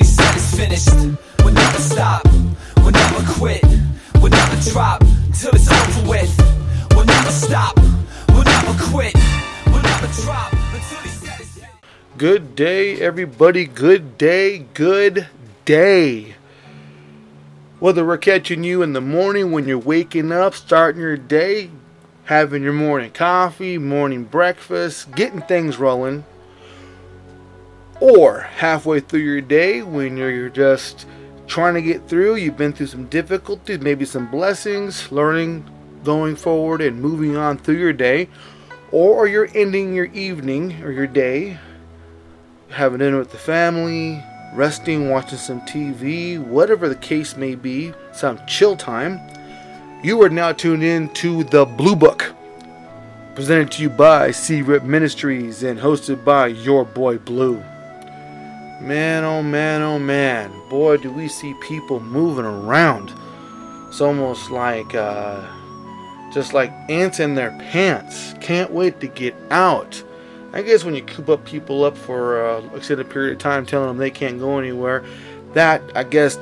it's 0.00 0.56
finished. 0.56 0.90
We'll 1.44 1.54
never 1.54 1.78
stop, 1.78 2.24
we'll 2.78 2.92
never 2.92 3.32
quit, 3.32 3.62
we'll 4.20 4.30
never 4.30 4.70
drop 4.70 5.00
till 5.34 5.54
it's 5.54 5.70
over 5.70 6.08
with. 6.08 6.32
We'll 6.94 7.04
never 7.04 7.30
stop, 7.30 7.76
we'll 8.28 8.44
never 8.44 8.74
quit, 8.90 9.14
we'll 9.66 9.82
never 9.82 10.06
drop. 10.22 10.52
Good 12.18 12.54
day, 12.54 13.00
everybody. 13.00 13.64
Good 13.64 14.16
day. 14.16 14.58
Good 14.74 15.26
day. 15.64 16.36
Whether 17.80 18.04
we're 18.06 18.18
catching 18.18 18.62
you 18.62 18.82
in 18.82 18.92
the 18.92 19.00
morning 19.00 19.50
when 19.50 19.66
you're 19.66 19.76
waking 19.76 20.30
up, 20.30 20.54
starting 20.54 21.00
your 21.00 21.16
day, 21.16 21.70
having 22.26 22.62
your 22.62 22.74
morning 22.74 23.10
coffee, 23.10 23.76
morning 23.76 24.22
breakfast, 24.22 25.10
getting 25.16 25.42
things 25.42 25.78
rolling, 25.78 26.24
or 28.02 28.40
halfway 28.40 28.98
through 28.98 29.20
your 29.20 29.40
day 29.40 29.80
when 29.80 30.16
you're 30.16 30.48
just 30.48 31.06
trying 31.46 31.72
to 31.74 31.80
get 31.80 32.08
through, 32.08 32.34
you've 32.34 32.56
been 32.56 32.72
through 32.72 32.88
some 32.88 33.06
difficulties, 33.06 33.78
maybe 33.78 34.04
some 34.04 34.28
blessings, 34.28 35.12
learning, 35.12 35.64
going 36.02 36.34
forward, 36.34 36.80
and 36.80 37.00
moving 37.00 37.36
on 37.36 37.56
through 37.56 37.76
your 37.76 37.92
day, 37.92 38.28
or 38.90 39.28
you're 39.28 39.48
ending 39.54 39.94
your 39.94 40.06
evening 40.06 40.82
or 40.82 40.90
your 40.90 41.06
day 41.06 41.56
having 42.70 42.98
dinner 42.98 43.18
with 43.18 43.30
the 43.30 43.38
family, 43.38 44.20
resting, 44.52 45.08
watching 45.08 45.38
some 45.38 45.60
TV, 45.60 46.44
whatever 46.44 46.88
the 46.88 46.96
case 46.96 47.36
may 47.36 47.54
be, 47.54 47.94
some 48.12 48.36
chill 48.48 48.74
time, 48.74 49.20
you 50.02 50.20
are 50.22 50.28
now 50.28 50.50
tuned 50.50 50.82
in 50.82 51.08
to 51.10 51.44
the 51.44 51.64
Blue 51.64 51.94
Book, 51.94 52.34
presented 53.36 53.70
to 53.70 53.82
you 53.82 53.90
by 53.90 54.30
SeeRIP 54.30 54.82
Ministries 54.82 55.62
and 55.62 55.78
hosted 55.78 56.24
by 56.24 56.48
your 56.48 56.84
boy 56.84 57.18
Blue. 57.18 57.62
Man, 58.82 59.22
oh 59.22 59.44
man, 59.44 59.80
oh 59.80 60.00
man, 60.00 60.50
boy, 60.68 60.96
do 60.96 61.12
we 61.12 61.28
see 61.28 61.54
people 61.54 62.00
moving 62.00 62.44
around. 62.44 63.12
It's 63.86 64.00
almost 64.00 64.50
like, 64.50 64.92
uh, 64.92 65.40
just 66.34 66.52
like 66.52 66.72
ants 66.88 67.20
in 67.20 67.36
their 67.36 67.52
pants. 67.70 68.34
Can't 68.40 68.72
wait 68.72 68.98
to 68.98 69.06
get 69.06 69.36
out. 69.52 70.02
I 70.52 70.62
guess 70.62 70.82
when 70.82 70.96
you 70.96 71.02
coop 71.02 71.28
up 71.28 71.44
people 71.44 71.84
up 71.84 71.96
for 71.96 72.56
an 72.56 72.70
extended 72.74 73.08
period 73.08 73.34
of 73.34 73.38
time, 73.38 73.64
telling 73.66 73.86
them 73.86 73.98
they 73.98 74.10
can't 74.10 74.40
go 74.40 74.58
anywhere, 74.58 75.04
that 75.54 75.80
I 75.94 76.02
guess 76.02 76.36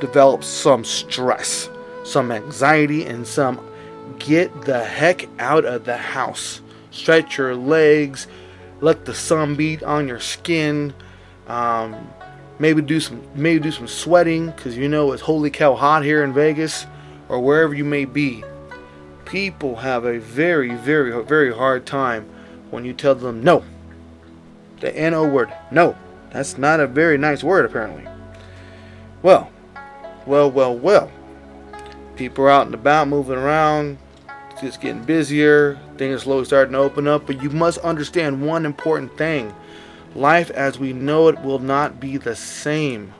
develops 0.00 0.48
some 0.48 0.82
stress, 0.82 1.70
some 2.02 2.32
anxiety, 2.32 3.04
and 3.04 3.24
some 3.24 3.64
get 4.18 4.62
the 4.62 4.82
heck 4.84 5.28
out 5.38 5.64
of 5.64 5.84
the 5.84 5.96
house. 5.96 6.60
Stretch 6.90 7.38
your 7.38 7.54
legs, 7.54 8.26
let 8.80 9.04
the 9.04 9.14
sun 9.14 9.54
beat 9.54 9.84
on 9.84 10.08
your 10.08 10.18
skin. 10.18 10.92
Um, 11.46 12.10
maybe 12.58 12.82
do 12.82 13.00
some 13.00 13.22
maybe 13.34 13.62
do 13.62 13.70
some 13.70 13.88
sweating 13.88 14.50
because 14.50 14.76
you 14.76 14.88
know 14.88 15.12
it's 15.12 15.22
holy 15.22 15.50
cow 15.50 15.74
hot 15.74 16.04
here 16.04 16.24
in 16.24 16.32
Vegas 16.32 16.86
or 17.28 17.40
wherever 17.40 17.74
you 17.74 17.84
may 17.84 18.04
be. 18.04 18.42
People 19.24 19.76
have 19.76 20.04
a 20.04 20.18
very 20.18 20.74
very 20.74 21.22
very 21.24 21.52
hard 21.52 21.86
time 21.86 22.28
when 22.70 22.84
you 22.84 22.92
tell 22.92 23.14
them 23.14 23.42
no. 23.42 23.64
The 24.80 24.92
NO 24.92 25.28
word. 25.28 25.52
No. 25.70 25.96
That's 26.34 26.58
not 26.58 26.80
a 26.80 26.88
very 26.88 27.16
nice 27.16 27.44
word, 27.44 27.64
apparently. 27.64 28.04
Well, 29.22 29.48
well, 30.26 30.50
well, 30.50 30.76
well. 30.76 31.10
People 32.16 32.44
are 32.44 32.50
out 32.50 32.66
and 32.66 32.74
about, 32.74 33.06
moving 33.06 33.38
around. 33.38 33.98
It's 34.60 34.76
getting 34.76 35.04
busier. 35.04 35.78
Things 35.96 36.16
are 36.16 36.24
slowly 36.24 36.44
starting 36.44 36.72
to 36.72 36.78
open 36.78 37.06
up. 37.06 37.26
But 37.26 37.40
you 37.40 37.50
must 37.50 37.78
understand 37.78 38.44
one 38.44 38.66
important 38.66 39.16
thing 39.16 39.54
life 40.14 40.50
as 40.50 40.78
we 40.78 40.92
know 40.92 41.28
it 41.28 41.40
will 41.42 41.58
not 41.58 42.00
be 42.00 42.16
the 42.16 42.36
same. 42.36 43.12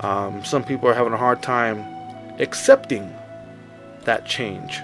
Um, 0.00 0.44
some 0.44 0.64
people 0.64 0.88
are 0.88 0.94
having 0.94 1.12
a 1.12 1.18
hard 1.18 1.42
time 1.42 1.84
accepting 2.38 3.12
that 4.04 4.26
change. 4.26 4.80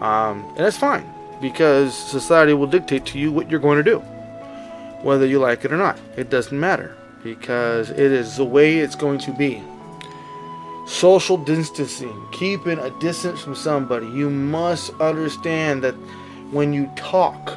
Um, 0.00 0.44
and 0.50 0.58
that's 0.58 0.76
fine 0.76 1.12
because 1.40 1.96
society 1.96 2.52
will 2.52 2.66
dictate 2.66 3.06
to 3.06 3.18
you 3.18 3.32
what 3.32 3.50
you're 3.50 3.60
going 3.60 3.82
to 3.82 3.90
do, 3.90 3.98
whether 5.02 5.26
you 5.26 5.38
like 5.38 5.64
it 5.64 5.72
or 5.72 5.76
not. 5.76 5.98
It 6.16 6.30
doesn't 6.30 6.58
matter 6.58 6.96
because 7.22 7.90
it 7.90 7.98
is 7.98 8.36
the 8.36 8.44
way 8.44 8.78
it's 8.78 8.94
going 8.94 9.18
to 9.20 9.32
be. 9.32 9.62
Social 10.86 11.36
distancing, 11.36 12.26
keeping 12.32 12.78
a 12.78 12.90
distance 12.98 13.40
from 13.40 13.54
somebody. 13.54 14.06
You 14.06 14.30
must 14.30 14.92
understand 15.00 15.84
that 15.84 15.94
when 16.50 16.72
you 16.72 16.90
talk, 16.96 17.50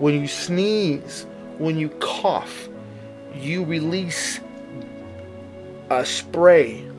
when 0.00 0.20
you 0.20 0.26
sneeze, 0.26 1.26
when 1.60 1.78
you 1.78 1.90
cough, 2.00 2.68
you 3.34 3.64
release 3.64 4.40
a 5.90 6.04
spray 6.04 6.90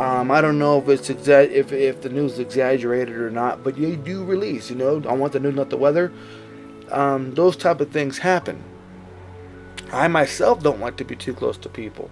um, 0.00 0.30
I 0.30 0.40
don't 0.40 0.58
know 0.58 0.78
if 0.78 0.88
it's 0.88 1.10
exa- 1.10 1.50
if 1.50 1.72
if 1.74 2.00
the 2.00 2.08
news 2.08 2.38
exaggerated 2.38 3.16
or 3.16 3.30
not, 3.30 3.62
but 3.62 3.76
you 3.76 3.96
do 3.96 4.24
release. 4.24 4.70
You 4.70 4.76
know, 4.76 5.02
I 5.06 5.12
want 5.12 5.34
the 5.34 5.40
news, 5.40 5.54
not 5.54 5.68
the 5.68 5.76
weather. 5.76 6.10
Um, 6.90 7.34
those 7.34 7.54
type 7.54 7.82
of 7.82 7.90
things 7.90 8.16
happen. 8.16 8.64
I 9.92 10.08
myself 10.08 10.62
don't 10.62 10.80
like 10.80 10.96
to 10.96 11.04
be 11.04 11.16
too 11.16 11.34
close 11.34 11.58
to 11.58 11.68
people, 11.68 12.10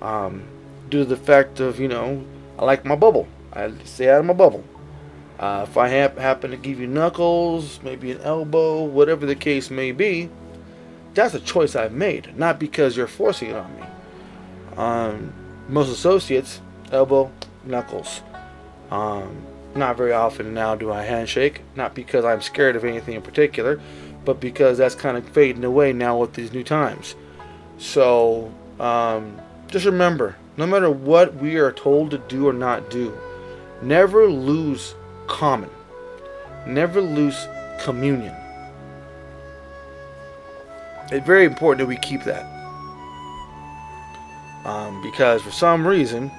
um, 0.00 0.42
due 0.88 1.00
to 1.00 1.04
the 1.04 1.18
fact 1.18 1.60
of 1.60 1.78
you 1.78 1.86
know 1.86 2.24
I 2.58 2.64
like 2.64 2.86
my 2.86 2.96
bubble. 2.96 3.28
I 3.52 3.72
stay 3.84 4.08
out 4.08 4.20
of 4.20 4.24
my 4.24 4.32
bubble. 4.32 4.64
Uh, 5.38 5.66
if 5.68 5.76
I 5.76 5.88
ha- 5.90 6.18
happen 6.18 6.50
to 6.50 6.56
give 6.56 6.80
you 6.80 6.86
knuckles, 6.86 7.78
maybe 7.82 8.10
an 8.10 8.22
elbow, 8.22 8.84
whatever 8.84 9.26
the 9.26 9.36
case 9.36 9.70
may 9.70 9.92
be, 9.92 10.30
that's 11.18 11.34
a 11.34 11.40
choice 11.40 11.74
I've 11.74 11.92
made, 11.92 12.36
not 12.36 12.60
because 12.60 12.96
you're 12.96 13.08
forcing 13.08 13.50
it 13.50 13.56
on 13.56 13.76
me. 13.76 13.82
Um, 14.76 15.32
most 15.68 15.88
associates 15.88 16.60
elbow, 16.92 17.30
knuckles. 17.64 18.22
Um, 18.90 19.44
not 19.74 19.96
very 19.96 20.12
often 20.12 20.54
now 20.54 20.74
do 20.76 20.92
I 20.92 21.02
handshake, 21.02 21.62
not 21.74 21.94
because 21.94 22.24
I'm 22.24 22.40
scared 22.40 22.76
of 22.76 22.84
anything 22.84 23.14
in 23.14 23.22
particular, 23.22 23.80
but 24.24 24.40
because 24.40 24.78
that's 24.78 24.94
kind 24.94 25.16
of 25.16 25.28
fading 25.28 25.64
away 25.64 25.92
now 25.92 26.18
with 26.18 26.34
these 26.34 26.52
new 26.52 26.64
times. 26.64 27.16
So 27.78 28.52
um, 28.78 29.40
just 29.66 29.86
remember 29.86 30.36
no 30.56 30.66
matter 30.66 30.90
what 30.90 31.34
we 31.34 31.56
are 31.56 31.72
told 31.72 32.12
to 32.12 32.18
do 32.18 32.48
or 32.48 32.52
not 32.52 32.90
do, 32.90 33.16
never 33.82 34.26
lose 34.26 34.94
common, 35.26 35.70
never 36.66 37.00
lose 37.00 37.46
communion. 37.80 38.34
It's 41.10 41.26
very 41.26 41.44
important 41.44 41.78
that 41.78 41.86
we 41.86 41.96
keep 41.96 42.24
that. 42.24 42.44
Um, 44.64 45.00
because 45.02 45.42
for 45.42 45.50
some 45.50 45.86
reason, 45.86 46.30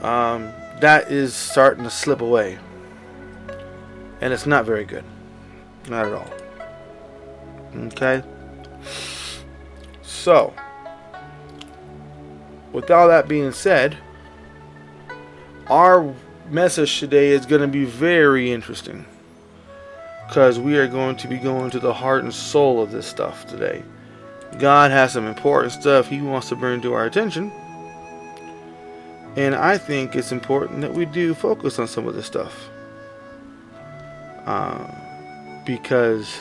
um, 0.00 0.52
that 0.80 1.12
is 1.12 1.34
starting 1.34 1.84
to 1.84 1.90
slip 1.90 2.20
away. 2.20 2.58
And 4.20 4.32
it's 4.32 4.46
not 4.46 4.64
very 4.64 4.84
good. 4.84 5.04
Not 5.88 6.06
at 6.06 6.12
all. 6.12 6.32
Okay? 7.86 8.22
So, 10.02 10.54
with 12.72 12.90
all 12.90 13.08
that 13.08 13.28
being 13.28 13.52
said, 13.52 13.96
our 15.66 16.14
message 16.48 17.00
today 17.00 17.30
is 17.30 17.46
going 17.46 17.62
to 17.62 17.68
be 17.68 17.84
very 17.84 18.52
interesting. 18.52 19.04
Because 20.26 20.58
we 20.58 20.78
are 20.78 20.88
going 20.88 21.16
to 21.16 21.28
be 21.28 21.38
going 21.38 21.70
to 21.70 21.80
the 21.80 21.92
heart 21.92 22.24
and 22.24 22.32
soul 22.32 22.82
of 22.82 22.90
this 22.90 23.06
stuff 23.06 23.46
today. 23.46 23.82
God 24.58 24.90
has 24.90 25.12
some 25.12 25.26
important 25.26 25.72
stuff 25.72 26.08
He 26.08 26.20
wants 26.20 26.48
to 26.48 26.56
bring 26.56 26.80
to 26.82 26.92
our 26.94 27.04
attention. 27.04 27.52
And 29.36 29.54
I 29.54 29.78
think 29.78 30.14
it's 30.14 30.32
important 30.32 30.82
that 30.82 30.92
we 30.92 31.06
do 31.06 31.34
focus 31.34 31.78
on 31.78 31.88
some 31.88 32.06
of 32.06 32.14
this 32.14 32.26
stuff. 32.26 32.68
Uh, 34.44 34.90
because 35.64 36.40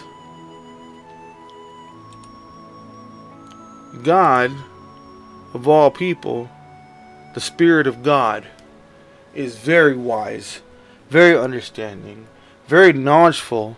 God, 4.04 4.52
of 5.54 5.68
all 5.68 5.92
people, 5.92 6.50
the 7.34 7.42
Spirit 7.42 7.88
of 7.88 8.04
God, 8.04 8.46
is 9.34 9.58
very 9.58 9.96
wise, 9.96 10.62
very 11.10 11.38
understanding, 11.38 12.28
very 12.68 12.94
knowledgeful, 12.94 13.78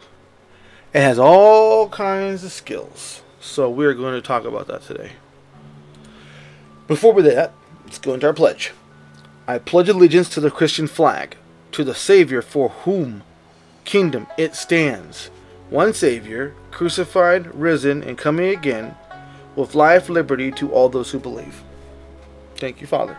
and 0.94 1.04
has 1.04 1.20
all 1.20 1.90
kinds 1.90 2.44
of 2.44 2.52
skills. 2.52 3.22
So 3.40 3.70
we're 3.70 3.94
going 3.94 4.14
to 4.14 4.22
talk 4.22 4.46
about 4.46 4.68
that 4.68 4.84
today. 4.84 5.14
Before 6.88 7.14
we 7.14 7.24
do 7.24 7.32
that, 7.32 7.54
let's 7.86 7.98
go 7.98 8.14
into 8.14 8.28
our 8.28 8.34
pledge. 8.34 8.72
I 9.48 9.58
pledge 9.58 9.90
allegiance 9.90 10.30
to 10.30 10.40
the 10.40 10.52
Christian 10.52 10.88
flag, 10.88 11.36
to 11.72 11.84
the 11.84 11.96
Savior 11.96 12.42
for 12.42 12.70
whom 12.70 13.24
kingdom 13.86 14.28
it 14.38 14.56
stands. 14.56 15.30
One 15.70 15.94
Savior, 15.94 16.54
crucified, 16.72 17.54
risen, 17.56 18.04
and 18.04 18.18
coming 18.18 18.50
again, 18.50 18.96
with 19.56 19.76
life, 19.76 20.10
liberty 20.10 20.52
to 20.52 20.72
all 20.72 20.90
those 20.90 21.12
who 21.12 21.20
believe. 21.20 21.64
Thank 22.58 22.82
you, 22.82 22.88
Father. 22.88 23.18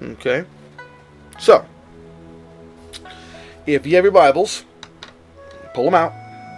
Okay. 0.00 0.44
So, 1.38 1.64
if 3.66 3.86
you 3.86 3.96
have 3.96 4.04
your 4.04 4.12
Bibles, 4.12 4.64
pull 5.74 5.84
them 5.84 5.94
out. 5.94 6.12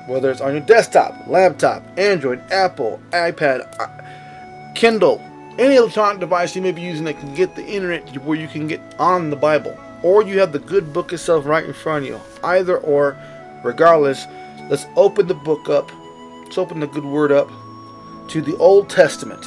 Whether 0.06 0.31
it's 0.31 0.41
on 0.41 0.53
your 0.53 0.61
desktop, 0.61 1.27
laptop, 1.27 1.83
Android, 1.97 2.41
Apple, 2.51 3.01
iPad, 3.11 3.67
uh, 3.81 4.75
Kindle, 4.75 5.19
any 5.59 5.77
electronic 5.77 6.21
device 6.21 6.55
you 6.55 6.61
may 6.61 6.73
be 6.73 6.83
using 6.83 7.05
that 7.05 7.19
can 7.19 7.35
get 7.35 7.56
the 7.56 7.65
internet 7.65 8.23
where 8.25 8.39
you 8.39 8.49
can 8.49 8.67
get 8.67 8.81
on 8.99 9.31
the 9.31 9.37
Bible, 9.37 9.79
or 10.03 10.23
you 10.23 10.39
have 10.41 10.53
the 10.53 10.59
good 10.59 10.93
book 10.93 11.12
itself 11.12 11.47
right 11.47 11.65
in 11.65 11.73
front 11.73 12.05
of 12.05 12.11
you. 12.11 12.21
Either 12.43 12.79
or, 12.79 13.17
regardless, 13.62 14.27
let's 14.69 14.85
open 14.97 15.27
the 15.27 15.35
book 15.35 15.69
up. 15.71 15.91
Let's 16.43 16.59
open 16.59 16.81
the 16.81 16.87
good 16.87 17.05
word 17.05 17.33
up 17.33 17.49
to 18.29 18.43
the 18.43 18.57
Old 18.59 18.91
Testament. 18.91 19.43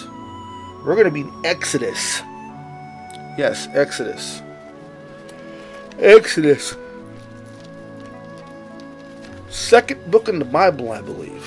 We're 0.84 0.96
going 0.96 1.06
to 1.06 1.12
be 1.12 1.22
in 1.22 1.46
Exodus. 1.46 2.22
Yes, 3.38 3.68
Exodus. 3.74 4.42
Exodus. 6.00 6.76
Second 9.58 10.12
book 10.12 10.30
in 10.30 10.38
the 10.40 10.46
Bible, 10.46 10.92
I 10.92 11.02
believe. 11.02 11.44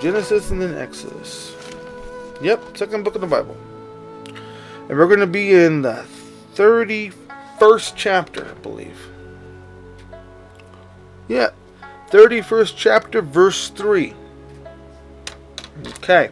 Genesis 0.00 0.50
and 0.50 0.60
then 0.60 0.76
Exodus. 0.76 1.56
Yep, 2.42 2.76
second 2.76 3.04
book 3.04 3.14
in 3.16 3.22
the 3.22 3.26
Bible. 3.26 3.56
And 4.88 4.90
we're 4.90 5.08
going 5.08 5.18
to 5.18 5.26
be 5.26 5.54
in 5.54 5.82
the 5.82 6.04
31st 6.54 7.94
chapter, 7.96 8.46
I 8.48 8.54
believe. 8.60 9.00
Yeah, 11.26 11.48
31st 12.10 12.74
chapter, 12.76 13.22
verse 13.22 13.70
3. 13.70 14.14
Okay, 15.98 16.28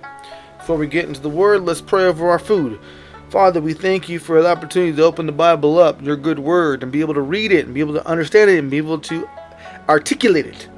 before 0.58 0.76
we 0.76 0.86
get 0.86 1.06
into 1.06 1.20
the 1.20 1.30
word, 1.30 1.62
let's 1.62 1.80
pray 1.80 2.04
over 2.04 2.28
our 2.28 2.38
food. 2.38 2.78
Father, 3.30 3.60
we 3.60 3.72
thank 3.72 4.08
you 4.08 4.18
for 4.18 4.40
the 4.40 4.48
opportunity 4.48 4.94
to 4.94 5.02
open 5.02 5.24
the 5.26 5.32
Bible 5.32 5.78
up, 5.78 6.00
your 6.02 6.16
good 6.16 6.38
word, 6.38 6.82
and 6.82 6.92
be 6.92 7.00
able 7.00 7.14
to 7.14 7.22
read 7.22 7.50
it, 7.50 7.64
and 7.64 7.74
be 7.74 7.80
able 7.80 7.94
to 7.94 8.06
understand 8.06 8.50
it, 8.50 8.58
and 8.58 8.70
be 8.70 8.76
able 8.76 8.98
to 9.00 9.26
articulate 9.88 10.46
it. 10.46 10.68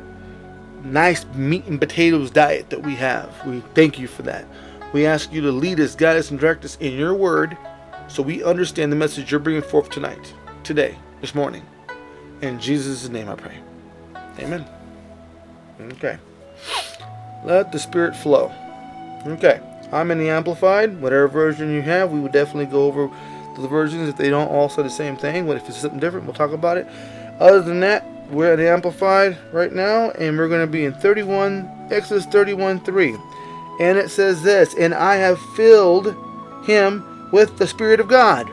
Nice 0.84 1.24
meat 1.34 1.64
and 1.66 1.80
potatoes 1.80 2.30
diet 2.30 2.70
that 2.70 2.82
we 2.82 2.94
have. 2.96 3.34
We 3.46 3.60
thank 3.74 3.98
you 3.98 4.06
for 4.06 4.22
that. 4.22 4.44
We 4.92 5.06
ask 5.06 5.32
you 5.32 5.40
to 5.42 5.50
lead 5.50 5.80
us, 5.80 5.94
guide 5.94 6.16
us, 6.16 6.30
and 6.30 6.38
direct 6.38 6.64
us 6.64 6.76
in 6.78 6.92
your 6.92 7.14
word 7.14 7.56
so 8.06 8.22
we 8.22 8.44
understand 8.44 8.92
the 8.92 8.96
message 8.96 9.30
you're 9.30 9.40
bringing 9.40 9.62
forth 9.62 9.90
tonight, 9.90 10.34
today, 10.62 10.96
this 11.20 11.34
morning. 11.34 11.64
In 12.42 12.60
Jesus' 12.60 13.08
name 13.08 13.28
I 13.28 13.34
pray. 13.34 13.58
Amen. 14.38 14.66
Okay. 15.80 16.18
Let 17.44 17.72
the 17.72 17.78
Spirit 17.78 18.14
flow. 18.14 18.52
Okay. 19.26 19.60
I'm 19.92 20.10
in 20.10 20.18
the 20.18 20.28
Amplified. 20.28 21.00
Whatever 21.00 21.28
version 21.28 21.72
you 21.72 21.82
have, 21.82 22.10
we 22.10 22.20
would 22.20 22.32
definitely 22.32 22.66
go 22.66 22.84
over 22.84 23.10
the 23.56 23.68
versions 23.68 24.08
if 24.08 24.16
they 24.16 24.28
don't 24.28 24.48
all 24.48 24.68
say 24.68 24.82
the 24.82 24.90
same 24.90 25.16
thing. 25.16 25.46
But 25.46 25.56
if 25.56 25.68
it's 25.68 25.78
something 25.78 26.00
different, 26.00 26.26
we'll 26.26 26.34
talk 26.34 26.52
about 26.52 26.76
it. 26.76 26.86
Other 27.40 27.62
than 27.62 27.80
that, 27.80 28.04
we're 28.30 28.52
at 28.52 28.60
Amplified 28.60 29.36
right 29.52 29.72
now, 29.72 30.10
and 30.12 30.36
we're 30.36 30.48
going 30.48 30.66
to 30.66 30.70
be 30.70 30.84
in 30.84 30.94
31, 30.94 31.88
Exodus 31.90 32.26
31 32.26 32.80
3. 32.80 33.16
And 33.80 33.98
it 33.98 34.10
says 34.10 34.42
this 34.42 34.74
And 34.74 34.94
I 34.94 35.16
have 35.16 35.38
filled 35.54 36.14
him 36.64 37.28
with 37.32 37.56
the 37.58 37.66
Spirit 37.66 38.00
of 38.00 38.08
God. 38.08 38.50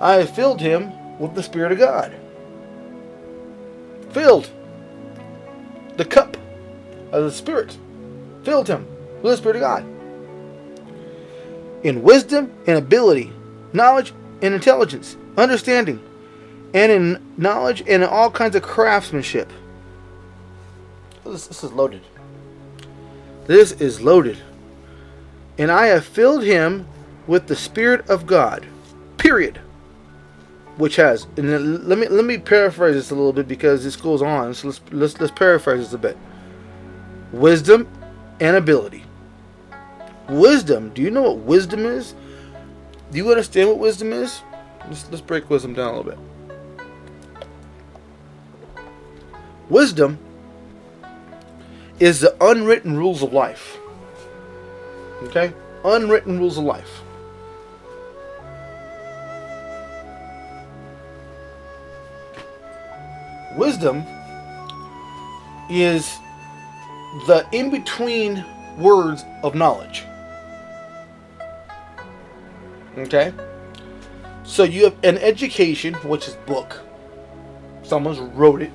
I 0.00 0.14
have 0.14 0.34
filled 0.34 0.60
him 0.60 0.92
with 1.18 1.34
the 1.34 1.42
Spirit 1.42 1.72
of 1.72 1.78
God. 1.78 2.14
Filled. 4.10 4.50
The 5.96 6.04
cup 6.04 6.36
of 7.12 7.24
the 7.24 7.30
Spirit 7.30 7.76
filled 8.42 8.68
him 8.68 8.86
with 9.22 9.32
the 9.32 9.36
Spirit 9.36 9.56
of 9.56 9.62
God. 9.62 9.84
In 11.84 12.02
wisdom 12.02 12.52
and 12.66 12.78
ability, 12.78 13.32
knowledge 13.72 14.12
and 14.42 14.54
intelligence, 14.54 15.16
understanding, 15.36 16.02
and 16.74 16.90
in 16.90 17.34
knowledge 17.38 17.80
and 17.82 18.02
in 18.02 18.04
all 18.04 18.30
kinds 18.30 18.56
of 18.56 18.62
craftsmanship. 18.62 19.50
This, 21.24 21.46
this 21.46 21.64
is 21.64 21.72
loaded. 21.72 22.02
This 23.46 23.72
is 23.72 24.02
loaded. 24.02 24.38
And 25.56 25.70
I 25.70 25.86
have 25.86 26.04
filled 26.04 26.42
him 26.42 26.86
with 27.26 27.46
the 27.46 27.56
Spirit 27.56 28.08
of 28.10 28.26
God. 28.26 28.66
Period. 29.16 29.60
Which 30.76 30.96
has 30.96 31.28
and 31.36 31.86
let 31.86 31.98
me 31.98 32.08
let 32.08 32.24
me 32.24 32.36
paraphrase 32.36 32.96
this 32.96 33.12
a 33.12 33.14
little 33.14 33.32
bit 33.32 33.46
because 33.46 33.84
this 33.84 33.94
goes 33.94 34.20
on. 34.20 34.52
So 34.54 34.66
let's 34.68 34.80
let's 34.90 35.20
let's 35.20 35.32
paraphrase 35.32 35.84
this 35.84 35.92
a 35.92 35.98
bit. 35.98 36.18
Wisdom 37.30 37.86
and 38.40 38.56
ability. 38.56 39.04
Wisdom. 40.28 40.90
Do 40.92 41.00
you 41.00 41.12
know 41.12 41.22
what 41.22 41.38
wisdom 41.38 41.86
is? 41.86 42.14
Do 43.12 43.18
you 43.18 43.30
understand 43.30 43.68
what 43.68 43.78
wisdom 43.78 44.12
is? 44.12 44.42
Let's, 44.88 45.08
let's 45.10 45.20
break 45.20 45.48
wisdom 45.48 45.74
down 45.74 45.94
a 45.94 45.96
little 45.96 46.10
bit. 46.10 46.33
Wisdom 49.70 50.18
is 51.98 52.20
the 52.20 52.36
unwritten 52.44 52.96
rules 52.96 53.22
of 53.22 53.32
life. 53.32 53.78
Okay? 55.24 55.52
Unwritten 55.84 56.38
rules 56.38 56.58
of 56.58 56.64
life. 56.64 57.00
Wisdom 63.56 64.04
is 65.70 66.18
the 67.26 67.46
in 67.52 67.70
between 67.70 68.44
words 68.78 69.24
of 69.42 69.54
knowledge. 69.54 70.04
Okay? 72.98 73.32
So 74.42 74.64
you 74.64 74.84
have 74.84 74.96
an 75.04 75.18
education, 75.18 75.94
which 75.94 76.28
is 76.28 76.34
book. 76.46 76.80
Someone's 77.82 78.18
wrote 78.18 78.62
it. 78.62 78.72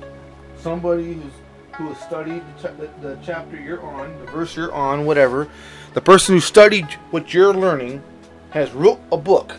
Somebody 0.62 1.14
who's 1.14 1.32
who 1.80 1.88
has 1.88 1.98
studied 2.00 2.42
the, 2.60 2.68
the, 2.68 2.90
the 3.00 3.18
chapter 3.22 3.56
you're 3.56 3.82
on, 3.82 4.18
the 4.20 4.30
verse 4.30 4.54
you're 4.54 4.72
on, 4.72 5.06
whatever. 5.06 5.48
The 5.94 6.00
person 6.00 6.34
who 6.34 6.40
studied 6.40 6.86
what 7.10 7.32
you're 7.32 7.54
learning 7.54 8.02
has 8.50 8.70
wrote 8.72 9.00
a 9.10 9.16
book 9.16 9.56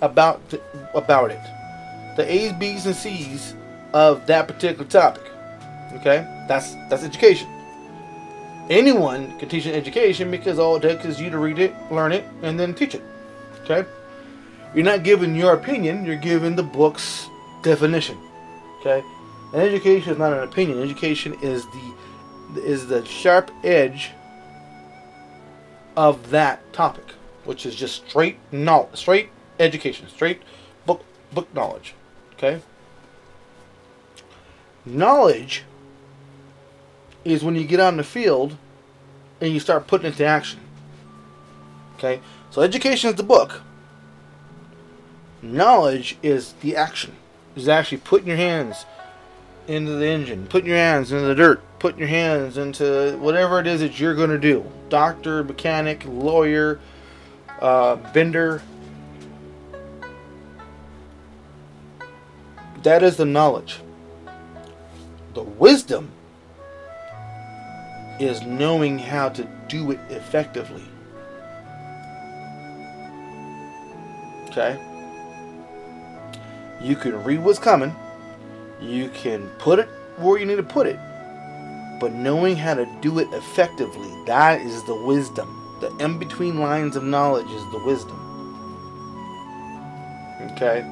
about 0.00 0.48
the, 0.50 0.60
about 0.94 1.32
it. 1.32 1.40
The 2.16 2.30
A's, 2.32 2.52
B's, 2.52 2.86
and 2.86 2.94
C's 2.94 3.54
of 3.92 4.26
that 4.26 4.46
particular 4.46 4.84
topic. 4.84 5.24
Okay, 5.94 6.24
that's 6.46 6.74
that's 6.88 7.02
education. 7.02 7.48
Anyone 8.68 9.36
can 9.40 9.48
teach 9.48 9.66
an 9.66 9.74
education 9.74 10.30
because 10.30 10.60
all 10.60 10.76
it 10.76 10.82
takes 10.82 11.04
is 11.04 11.20
you 11.20 11.30
to 11.30 11.38
read 11.38 11.58
it, 11.58 11.74
learn 11.90 12.12
it, 12.12 12.24
and 12.42 12.60
then 12.60 12.74
teach 12.74 12.94
it. 12.94 13.02
Okay, 13.64 13.84
you're 14.74 14.84
not 14.84 15.02
giving 15.02 15.34
your 15.34 15.54
opinion; 15.54 16.04
you're 16.04 16.14
giving 16.14 16.54
the 16.54 16.62
book's 16.62 17.28
definition. 17.62 18.16
Okay, 18.80 19.02
education 19.54 20.12
is 20.12 20.18
not 20.18 20.32
an 20.32 20.40
opinion. 20.40 20.80
Education 20.82 21.36
is 21.42 21.64
the 21.66 21.94
is 22.64 22.88
the 22.88 23.04
sharp 23.04 23.50
edge 23.62 24.10
of 25.96 26.30
that 26.30 26.72
topic, 26.72 27.12
which 27.44 27.64
is 27.66 27.74
just 27.74 28.08
straight 28.08 28.38
knowledge, 28.52 28.96
straight 28.98 29.30
education, 29.58 30.08
straight 30.08 30.42
book 30.86 31.04
book 31.32 31.52
knowledge. 31.54 31.94
Okay. 32.34 32.60
Knowledge 34.84 35.64
is 37.24 37.44
when 37.44 37.54
you 37.54 37.64
get 37.64 37.80
on 37.80 37.96
the 37.96 38.02
field 38.02 38.56
and 39.40 39.52
you 39.52 39.60
start 39.60 39.86
putting 39.86 40.06
it 40.06 40.12
into 40.12 40.24
action. 40.24 40.60
Okay? 41.96 42.20
So 42.50 42.62
education 42.62 43.10
is 43.10 43.16
the 43.16 43.22
book. 43.22 43.60
Knowledge 45.42 46.16
is 46.22 46.54
the 46.54 46.76
action. 46.76 47.16
Is 47.56 47.68
actually 47.68 47.98
putting 47.98 48.28
your 48.28 48.36
hands 48.36 48.86
into 49.70 49.92
the 49.92 50.06
engine, 50.06 50.46
putting 50.48 50.68
your 50.68 50.78
hands 50.78 51.12
into 51.12 51.24
the 51.24 51.34
dirt, 51.34 51.62
putting 51.78 52.00
your 52.00 52.08
hands 52.08 52.58
into 52.58 53.16
whatever 53.20 53.60
it 53.60 53.68
is 53.68 53.80
that 53.80 54.00
you're 54.00 54.16
going 54.16 54.30
to 54.30 54.38
do. 54.38 54.64
Doctor, 54.88 55.44
mechanic, 55.44 56.04
lawyer, 56.06 56.80
uh, 57.60 57.94
vendor. 58.12 58.62
That 62.82 63.04
is 63.04 63.16
the 63.16 63.24
knowledge. 63.24 63.78
The 65.34 65.42
wisdom 65.42 66.10
is 68.18 68.42
knowing 68.42 68.98
how 68.98 69.28
to 69.28 69.48
do 69.68 69.92
it 69.92 70.00
effectively. 70.08 70.82
Okay? 74.48 74.78
You 76.82 76.96
can 76.96 77.22
read 77.22 77.38
what's 77.38 77.60
coming, 77.60 77.94
you 78.80 79.08
can 79.10 79.48
put 79.58 79.78
it 79.78 79.88
where 80.16 80.38
you 80.38 80.46
need 80.46 80.56
to 80.56 80.62
put 80.62 80.86
it, 80.86 80.98
but 82.00 82.12
knowing 82.12 82.56
how 82.56 82.74
to 82.74 82.86
do 83.00 83.18
it 83.18 83.28
effectively, 83.32 84.10
that 84.26 84.60
is 84.60 84.82
the 84.84 84.94
wisdom. 84.94 85.56
The 85.80 85.94
in 85.96 86.18
between 86.18 86.60
lines 86.60 86.96
of 86.96 87.04
knowledge 87.04 87.50
is 87.50 87.62
the 87.72 87.82
wisdom. 87.84 88.16
Okay? 90.52 90.84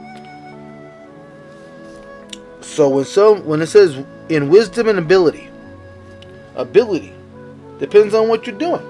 So 2.60 2.88
when 2.88 3.04
so 3.04 3.40
when 3.40 3.60
it 3.62 3.66
says 3.66 4.04
in 4.28 4.48
wisdom 4.48 4.88
and 4.88 4.98
ability, 4.98 5.48
ability 6.54 7.12
depends 7.78 8.14
on 8.14 8.28
what 8.28 8.46
you're 8.46 8.58
doing. 8.58 8.82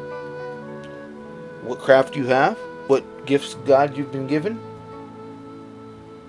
What 1.63 1.81
craft 1.81 2.17
you 2.17 2.27
have, 2.27 2.57
what 2.87 3.27
gifts 3.27 3.55
God 3.67 3.97
you've 3.97 4.13
been 4.13 4.27
given, 4.27 4.61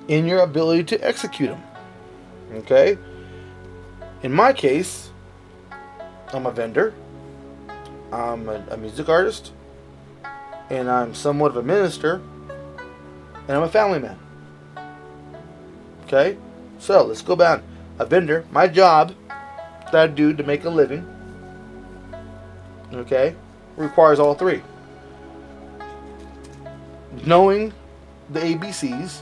in 0.08 0.26
your 0.26 0.42
ability 0.42 0.84
to 0.86 1.08
execute 1.08 1.50
them. 1.50 1.64
Okay? 2.54 2.98
In 4.24 4.34
my 4.34 4.54
case, 4.54 5.12
I'm 6.34 6.46
a 6.46 6.52
vendor. 6.52 6.94
I'm 8.12 8.50
a, 8.50 8.64
a 8.72 8.78
music 8.78 9.10
artist. 9.10 9.52
And 10.70 10.90
I'm 10.90 11.14
somewhat 11.14 11.52
of 11.52 11.58
a 11.58 11.64
minister. 11.64 12.22
And 13.48 13.58
I'm 13.58 13.64
a 13.64 13.70
family 13.70 14.00
man. 14.00 14.20
Okay? 16.06 16.38
So 16.80 17.04
let's 17.04 17.22
go 17.22 17.36
back. 17.36 17.62
A 18.00 18.06
vendor, 18.06 18.46
my 18.52 18.68
job 18.68 19.14
that 19.92 19.96
I 19.96 20.08
do 20.08 20.34
to 20.34 20.44
make 20.44 20.64
a 20.64 20.70
living, 20.70 21.06
okay, 22.94 23.36
requires 23.76 24.20
all 24.20 24.34
three. 24.34 24.62
Knowing 27.26 27.74
the 28.30 28.40
ABCs, 28.40 29.22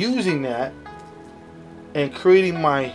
using 0.00 0.42
that, 0.42 0.72
and 1.94 2.14
creating 2.14 2.60
my 2.60 2.92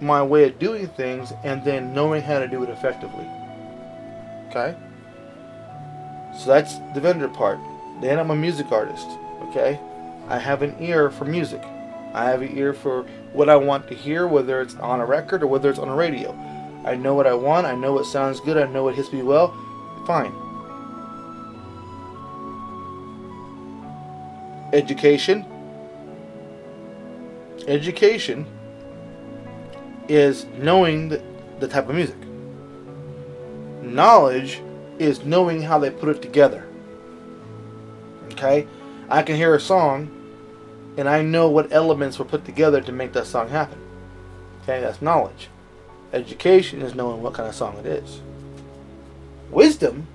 my 0.00 0.22
way 0.22 0.44
of 0.44 0.58
doing 0.58 0.86
things, 0.88 1.32
and 1.44 1.64
then 1.64 1.92
knowing 1.94 2.22
how 2.22 2.38
to 2.38 2.48
do 2.48 2.62
it 2.62 2.70
effectively. 2.70 3.26
Okay. 4.48 4.76
So 6.38 6.46
that's 6.46 6.78
the 6.94 7.00
vendor 7.00 7.28
part. 7.28 7.58
Then 8.00 8.18
I'm 8.18 8.30
a 8.30 8.36
music 8.36 8.70
artist. 8.70 9.08
Okay. 9.48 9.80
I 10.28 10.38
have 10.38 10.62
an 10.62 10.76
ear 10.80 11.10
for 11.10 11.24
music. 11.24 11.62
I 12.14 12.24
have 12.24 12.42
an 12.42 12.56
ear 12.56 12.72
for 12.72 13.02
what 13.32 13.48
I 13.48 13.56
want 13.56 13.88
to 13.88 13.94
hear, 13.94 14.26
whether 14.26 14.60
it's 14.60 14.76
on 14.76 15.00
a 15.00 15.06
record 15.06 15.42
or 15.42 15.46
whether 15.46 15.68
it's 15.68 15.78
on 15.78 15.88
a 15.88 15.94
radio. 15.94 16.32
I 16.84 16.94
know 16.94 17.14
what 17.14 17.26
I 17.26 17.34
want. 17.34 17.66
I 17.66 17.74
know 17.74 17.92
what 17.92 18.06
sounds 18.06 18.40
good. 18.40 18.56
I 18.56 18.66
know 18.66 18.84
what 18.84 18.94
hits 18.94 19.12
me 19.12 19.22
well. 19.22 19.54
Fine. 20.06 20.32
Education. 24.72 25.44
Education 27.68 28.46
is 30.08 30.46
knowing 30.56 31.10
the, 31.10 31.22
the 31.60 31.68
type 31.68 31.86
of 31.88 31.94
music. 31.94 32.16
Knowledge 33.82 34.62
is 34.98 35.24
knowing 35.24 35.60
how 35.60 35.78
they 35.78 35.90
put 35.90 36.08
it 36.08 36.22
together. 36.22 36.66
Okay? 38.32 38.66
I 39.10 39.22
can 39.22 39.36
hear 39.36 39.54
a 39.54 39.60
song 39.60 40.10
and 40.96 41.08
I 41.08 41.20
know 41.20 41.50
what 41.50 41.70
elements 41.70 42.18
were 42.18 42.24
put 42.24 42.46
together 42.46 42.80
to 42.80 42.90
make 42.90 43.12
that 43.12 43.26
song 43.26 43.50
happen. 43.50 43.78
Okay, 44.62 44.80
that's 44.80 45.02
knowledge. 45.02 45.48
Education 46.14 46.80
is 46.80 46.94
knowing 46.94 47.22
what 47.22 47.34
kind 47.34 47.48
of 47.50 47.54
song 47.54 47.76
it 47.76 47.86
is. 47.86 48.22
Wisdom 49.50 50.06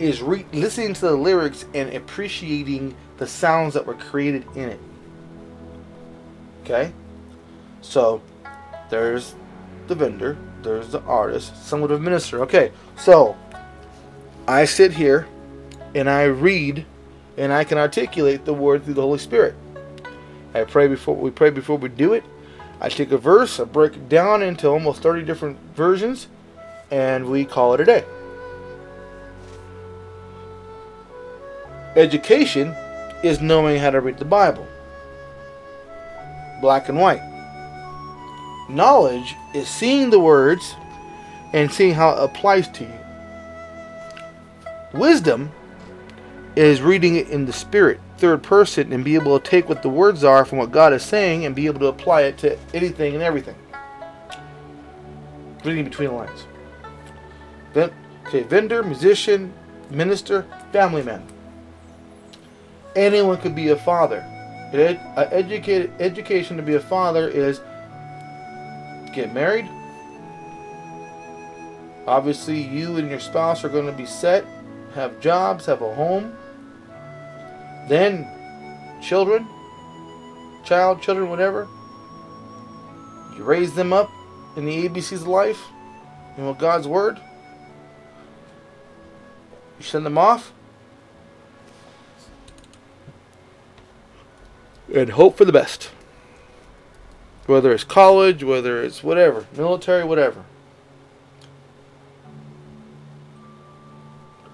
is 0.00 0.20
re- 0.20 0.44
listening 0.52 0.94
to 0.94 1.00
the 1.00 1.16
lyrics 1.16 1.64
and 1.74 1.94
appreciating 1.94 2.96
the 3.18 3.26
sounds 3.26 3.74
that 3.74 3.86
were 3.86 3.94
created 3.94 4.44
in 4.56 4.68
it. 4.68 4.80
Okay? 6.66 6.92
So, 7.80 8.20
there's 8.90 9.36
the 9.86 9.94
vendor, 9.94 10.36
there's 10.62 10.88
the 10.88 11.00
artist, 11.02 11.64
somewhat 11.64 11.92
of 11.92 12.00
a 12.00 12.02
minister. 12.02 12.42
Okay, 12.42 12.72
so 12.96 13.36
I 14.48 14.64
sit 14.64 14.92
here 14.92 15.28
and 15.94 16.10
I 16.10 16.24
read 16.24 16.84
and 17.36 17.52
I 17.52 17.62
can 17.62 17.78
articulate 17.78 18.44
the 18.44 18.52
word 18.52 18.84
through 18.84 18.94
the 18.94 19.02
Holy 19.02 19.18
Spirit. 19.18 19.54
I 20.54 20.64
pray 20.64 20.88
before 20.88 21.14
we 21.14 21.30
pray 21.30 21.50
before 21.50 21.78
we 21.78 21.88
do 21.88 22.14
it. 22.14 22.24
I 22.80 22.88
take 22.88 23.12
a 23.12 23.18
verse, 23.18 23.60
I 23.60 23.64
break 23.64 23.94
it 23.94 24.08
down 24.08 24.42
into 24.42 24.68
almost 24.68 25.02
30 25.02 25.22
different 25.22 25.58
versions, 25.76 26.26
and 26.90 27.30
we 27.30 27.44
call 27.44 27.74
it 27.74 27.80
a 27.80 27.84
day. 27.84 28.04
Education 31.94 32.74
is 33.22 33.40
knowing 33.40 33.78
how 33.78 33.90
to 33.90 34.00
read 34.00 34.18
the 34.18 34.24
Bible. 34.24 34.66
Black 36.60 36.88
and 36.88 36.98
white. 36.98 37.22
Knowledge 38.68 39.36
is 39.54 39.68
seeing 39.68 40.10
the 40.10 40.18
words 40.18 40.74
and 41.52 41.70
seeing 41.70 41.94
how 41.94 42.10
it 42.10 42.24
applies 42.24 42.68
to 42.68 42.84
you. 42.84 42.92
Wisdom 44.92 45.52
is 46.56 46.80
reading 46.80 47.16
it 47.16 47.28
in 47.28 47.46
the 47.46 47.52
spirit 47.52 48.00
third 48.18 48.42
person 48.42 48.92
and 48.92 49.04
be 49.04 49.14
able 49.14 49.38
to 49.38 49.50
take 49.50 49.68
what 49.68 49.82
the 49.82 49.88
words 49.88 50.24
are 50.24 50.44
from 50.44 50.58
what 50.58 50.72
God 50.72 50.92
is 50.92 51.02
saying 51.02 51.44
and 51.44 51.54
be 51.54 51.66
able 51.66 51.80
to 51.80 51.86
apply 51.86 52.22
it 52.22 52.38
to 52.38 52.58
anything 52.72 53.14
and 53.14 53.22
everything. 53.22 53.54
Reading 55.64 55.84
between 55.84 56.08
the 56.08 56.14
lines. 56.14 56.46
Then, 57.74 57.90
okay, 58.26 58.42
vendor, 58.42 58.82
musician, 58.82 59.52
minister, 59.90 60.46
family 60.72 61.02
man. 61.02 61.26
Anyone 62.94 63.36
could 63.38 63.54
be 63.54 63.68
a 63.68 63.76
father. 63.76 64.24
Ed, 64.78 65.00
educated, 65.16 65.92
education 66.00 66.56
to 66.56 66.62
be 66.62 66.74
a 66.74 66.80
father 66.80 67.28
is 67.28 67.60
get 69.14 69.32
married. 69.32 69.68
Obviously, 72.06 72.60
you 72.60 72.96
and 72.96 73.10
your 73.10 73.20
spouse 73.20 73.64
are 73.64 73.68
going 73.68 73.86
to 73.86 73.92
be 73.92 74.06
set, 74.06 74.44
have 74.94 75.18
jobs, 75.20 75.66
have 75.66 75.82
a 75.82 75.94
home 75.94 76.36
then, 77.88 78.26
children, 79.00 79.46
child, 80.64 81.00
children, 81.00 81.30
whatever, 81.30 81.68
you 83.36 83.44
raise 83.44 83.74
them 83.74 83.92
up 83.92 84.10
in 84.56 84.64
the 84.64 84.88
ABCs 84.88 85.20
of 85.20 85.28
life, 85.28 85.62
and 86.36 86.48
with 86.48 86.58
God's 86.58 86.88
Word. 86.88 87.20
You 89.78 89.84
send 89.84 90.04
them 90.04 90.18
off. 90.18 90.52
And 94.96 95.10
hope 95.10 95.36
for 95.36 95.44
the 95.44 95.52
best. 95.52 95.90
Whether 97.44 97.70
it's 97.72 97.84
college, 97.84 98.42
whether 98.42 98.82
it's 98.82 99.02
whatever, 99.02 99.44
military, 99.54 100.04
whatever. 100.04 100.42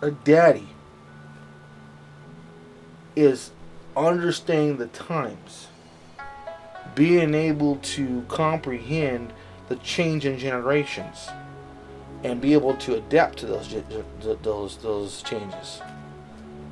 A 0.00 0.10
daddy 0.10 0.66
is 3.14 3.52
understanding 3.96 4.78
the 4.78 4.88
times, 4.88 5.68
being 6.96 7.34
able 7.34 7.76
to 7.76 8.22
comprehend 8.26 9.32
the 9.68 9.76
change 9.76 10.26
in 10.26 10.38
generations, 10.38 11.28
and 12.24 12.40
be 12.40 12.52
able 12.52 12.74
to 12.78 12.96
adapt 12.96 13.38
to 13.38 13.46
those 13.46 13.72
those 14.42 14.76
those 14.78 15.22
changes. 15.22 15.80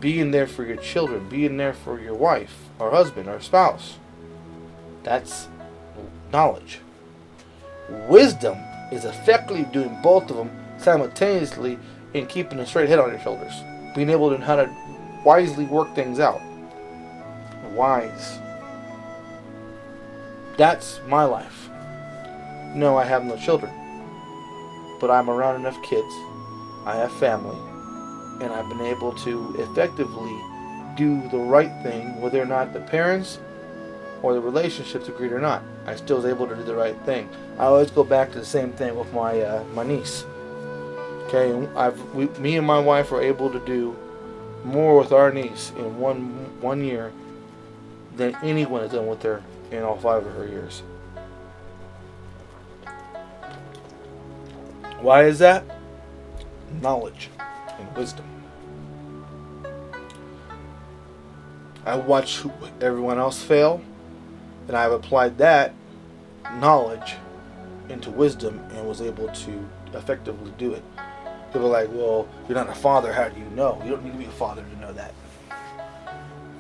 Being 0.01 0.31
there 0.31 0.47
for 0.47 0.65
your 0.65 0.79
children, 0.79 1.29
being 1.29 1.57
there 1.59 1.75
for 1.75 2.01
your 2.01 2.15
wife 2.15 2.69
or 2.79 2.91
husband 2.91 3.29
or 3.29 3.41
spouse. 3.41 3.99
That's 5.03 5.49
knowledge. 6.33 6.81
Wisdom 8.09 8.57
is 8.91 9.05
effectively 9.05 9.65
doing 9.65 9.97
both 10.03 10.31
of 10.31 10.37
them 10.37 10.51
simultaneously 10.79 11.79
and 12.15 12.29
keeping 12.29 12.59
a 12.59 12.67
straight 12.67 12.89
head 12.89 12.99
on 12.99 13.11
your 13.11 13.21
shoulders. 13.21 13.53
Being 13.95 14.11
able 14.11 14.31
to 14.31 14.39
know 14.39 14.45
how 14.45 14.57
to 14.57 14.71
wisely 15.25 15.65
work 15.67 15.95
things 15.95 16.19
out. 16.19 16.41
Wise. 17.73 18.39
That's 20.57 21.01
my 21.07 21.25
life. 21.25 21.69
No, 22.75 22.97
I 22.97 23.05
have 23.05 23.25
no 23.25 23.37
children. 23.37 23.73
But 25.01 25.11
I'm 25.11 25.31
around 25.31 25.57
enough 25.57 25.81
kids. 25.83 26.13
I 26.85 26.97
have 26.97 27.13
family. 27.13 27.70
And 28.41 28.53
I've 28.53 28.69
been 28.69 28.81
able 28.81 29.13
to 29.13 29.55
effectively 29.59 30.35
do 30.97 31.29
the 31.29 31.39
right 31.39 31.71
thing, 31.83 32.21
whether 32.21 32.41
or 32.41 32.47
not 32.47 32.73
the 32.73 32.81
parents 32.81 33.39
or 34.23 34.35
the 34.35 34.41
relationships 34.41 35.09
agreed 35.09 35.33
or 35.33 35.41
not. 35.41 35.63
I 35.87 35.97
still 35.97 36.17
was 36.17 36.27
able 36.27 36.47
to 36.47 36.55
do 36.55 36.63
the 36.63 36.75
right 36.75 36.97
thing. 37.05 37.29
I 37.59 37.65
always 37.65 37.91
go 37.91 38.05
back 38.05 38.33
to 38.33 38.39
the 38.39 38.45
same 38.45 38.73
thing 38.73 38.97
with 38.97 39.13
my 39.13 39.41
uh, 39.41 39.65
my 39.75 39.83
niece. 39.83 40.25
Okay, 41.27 41.69
I've 41.77 42.03
we, 42.15 42.27
me 42.39 42.57
and 42.57 42.67
my 42.67 42.79
wife 42.79 43.11
were 43.11 43.23
able 43.23 43.51
to 43.51 43.61
do 43.61 43.97
more 44.65 44.99
with 44.99 45.13
our 45.13 45.33
niece 45.33 45.73
in 45.77 45.99
one 45.99 46.61
one 46.61 46.85
year 46.85 47.13
than 48.17 48.37
anyone 48.43 48.83
has 48.83 48.93
done 48.93 49.07
with 49.07 49.23
her 49.23 49.43
in 49.71 49.83
all 49.83 49.97
five 49.97 50.27
of 50.27 50.35
her 50.35 50.47
years. 50.47 50.83
Why 55.01 55.25
is 55.25 55.39
that? 55.39 55.65
Knowledge 56.83 57.31
and 57.81 57.97
wisdom. 57.97 58.25
I 61.87 61.97
watched 61.97 62.47
everyone 62.81 63.19
else 63.19 63.43
fail, 63.43 63.83
and 64.69 64.77
I've 64.77 64.93
applied 64.93 65.39
that 65.39 65.75
knowledge 66.55 67.17
into 67.89 68.11
wisdom 68.11 68.61
and 68.73 68.87
was 68.87 69.01
able 69.01 69.29
to 69.29 69.69
effectively 69.95 70.53
do 70.59 70.75
it. 70.75 70.83
People 71.53 71.67
are 71.67 71.85
like, 71.85 71.89
well, 71.93 72.29
you're 72.49 72.57
not 72.57 72.69
a 72.69 72.75
father. 72.75 73.13
How 73.13 73.29
do 73.29 73.41
you 73.41 73.51
know? 73.51 73.81
You 73.85 73.91
don't 73.91 74.05
need 74.05 74.13
to 74.13 74.19
be 74.19 74.27
a 74.27 74.31
father 74.31 74.63
to 74.63 74.81
know 74.81 74.93
that. 74.93 75.13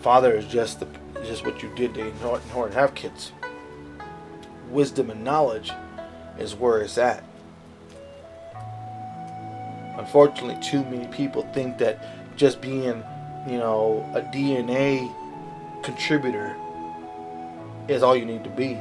Father 0.01 0.35
is 0.35 0.47
just 0.47 0.81
the 0.81 0.87
just 1.25 1.45
what 1.45 1.63
you 1.63 1.71
did 1.75 1.95
to 1.95 2.07
in 2.09 2.15
order 2.25 2.73
to 2.73 2.81
have 2.81 2.95
kids. 2.95 3.33
Wisdom 4.71 5.11
and 5.11 5.23
knowledge 5.23 5.71
is 6.39 6.55
where 6.55 6.81
it's 6.81 6.97
at. 6.97 7.23
Unfortunately, 10.01 10.57
too 10.63 10.83
many 10.85 11.07
people 11.09 11.43
think 11.53 11.77
that 11.77 11.99
just 12.35 12.63
being, 12.63 13.05
you 13.47 13.59
know, 13.59 14.09
a 14.15 14.23
DNA 14.23 15.13
contributor 15.83 16.57
is 17.87 18.03
all 18.03 18.17
you 18.17 18.25
need 18.25 18.43
to 18.45 18.51
be. 18.51 18.79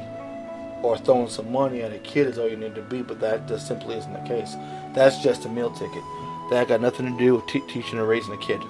or 0.82 0.96
throwing 0.96 1.28
some 1.28 1.52
money 1.52 1.82
at 1.82 1.92
a 1.92 1.98
kid 1.98 2.26
is 2.26 2.38
all 2.38 2.48
you 2.48 2.56
need 2.56 2.74
to 2.74 2.80
be, 2.80 3.02
but 3.02 3.20
that 3.20 3.46
just 3.46 3.66
simply 3.66 3.94
isn't 3.96 4.14
the 4.14 4.26
case. 4.26 4.56
That's 4.94 5.18
just 5.22 5.44
a 5.44 5.48
meal 5.50 5.70
ticket. 5.70 6.02
That 6.50 6.68
got 6.68 6.80
nothing 6.80 7.04
to 7.12 7.18
do 7.18 7.34
with 7.34 7.46
te- 7.48 7.60
teaching 7.68 7.98
or 7.98 8.06
raising 8.06 8.32
a 8.32 8.38
kid. 8.38 8.62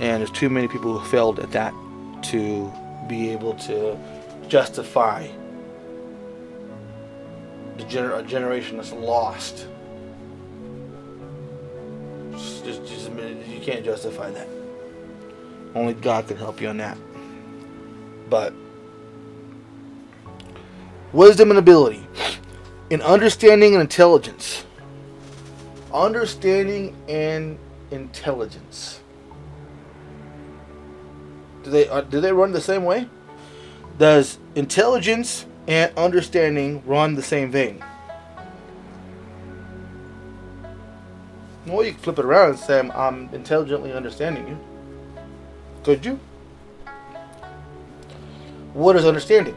And 0.00 0.20
there's 0.20 0.32
too 0.32 0.50
many 0.50 0.66
people 0.66 0.98
who 0.98 1.08
failed 1.08 1.38
at 1.38 1.52
that 1.52 1.72
to 2.32 2.72
be 3.06 3.30
able 3.30 3.54
to 3.54 3.96
justify 4.48 5.28
the 7.76 7.84
gener- 7.84 8.18
a 8.18 8.24
generation 8.24 8.78
that's 8.78 8.92
lost. 8.92 9.68
Can't 13.68 13.84
justify 13.84 14.30
that. 14.30 14.48
Only 15.74 15.92
God 15.92 16.26
can 16.26 16.38
help 16.38 16.60
you 16.60 16.68
on 16.68 16.78
that. 16.78 16.96
But 18.30 18.54
wisdom 21.12 21.50
and 21.50 21.58
ability, 21.58 22.06
in 22.88 23.02
understanding 23.02 23.74
and 23.74 23.82
intelligence. 23.82 24.64
Understanding 25.92 26.96
and 27.08 27.58
intelligence. 27.90 29.00
Do 31.62 31.70
they 31.70 31.88
uh, 31.88 32.02
do 32.02 32.22
they 32.22 32.32
run 32.32 32.52
the 32.52 32.62
same 32.62 32.84
way? 32.84 33.06
Does 33.98 34.38
intelligence 34.54 35.44
and 35.66 35.92
understanding 35.98 36.82
run 36.86 37.16
the 37.16 37.22
same 37.22 37.50
vein? 37.50 37.84
Well, 41.68 41.84
you 41.84 41.92
can 41.92 42.00
flip 42.00 42.18
it 42.18 42.24
around 42.24 42.50
and 42.50 42.58
say, 42.58 42.80
I'm, 42.80 43.28
intelligently 43.32 43.92
understanding 43.92 44.48
you. 44.48 44.58
Could 45.84 46.04
you? 46.04 46.18
What 48.72 48.96
is 48.96 49.04
understanding? 49.04 49.56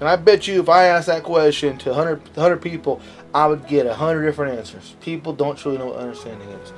And 0.00 0.08
I 0.08 0.16
bet 0.16 0.46
you 0.46 0.60
if 0.60 0.68
I 0.68 0.84
asked 0.84 1.06
that 1.06 1.22
question 1.22 1.78
to 1.78 1.90
100, 1.90 2.20
100 2.34 2.56
people, 2.62 3.00
I 3.34 3.46
would 3.46 3.66
get 3.66 3.86
100 3.86 4.24
different 4.24 4.58
answers. 4.58 4.94
People 5.00 5.32
don't 5.32 5.56
truly 5.56 5.78
know 5.78 5.86
what 5.86 5.96
understanding 5.96 6.48
is. 6.48 6.72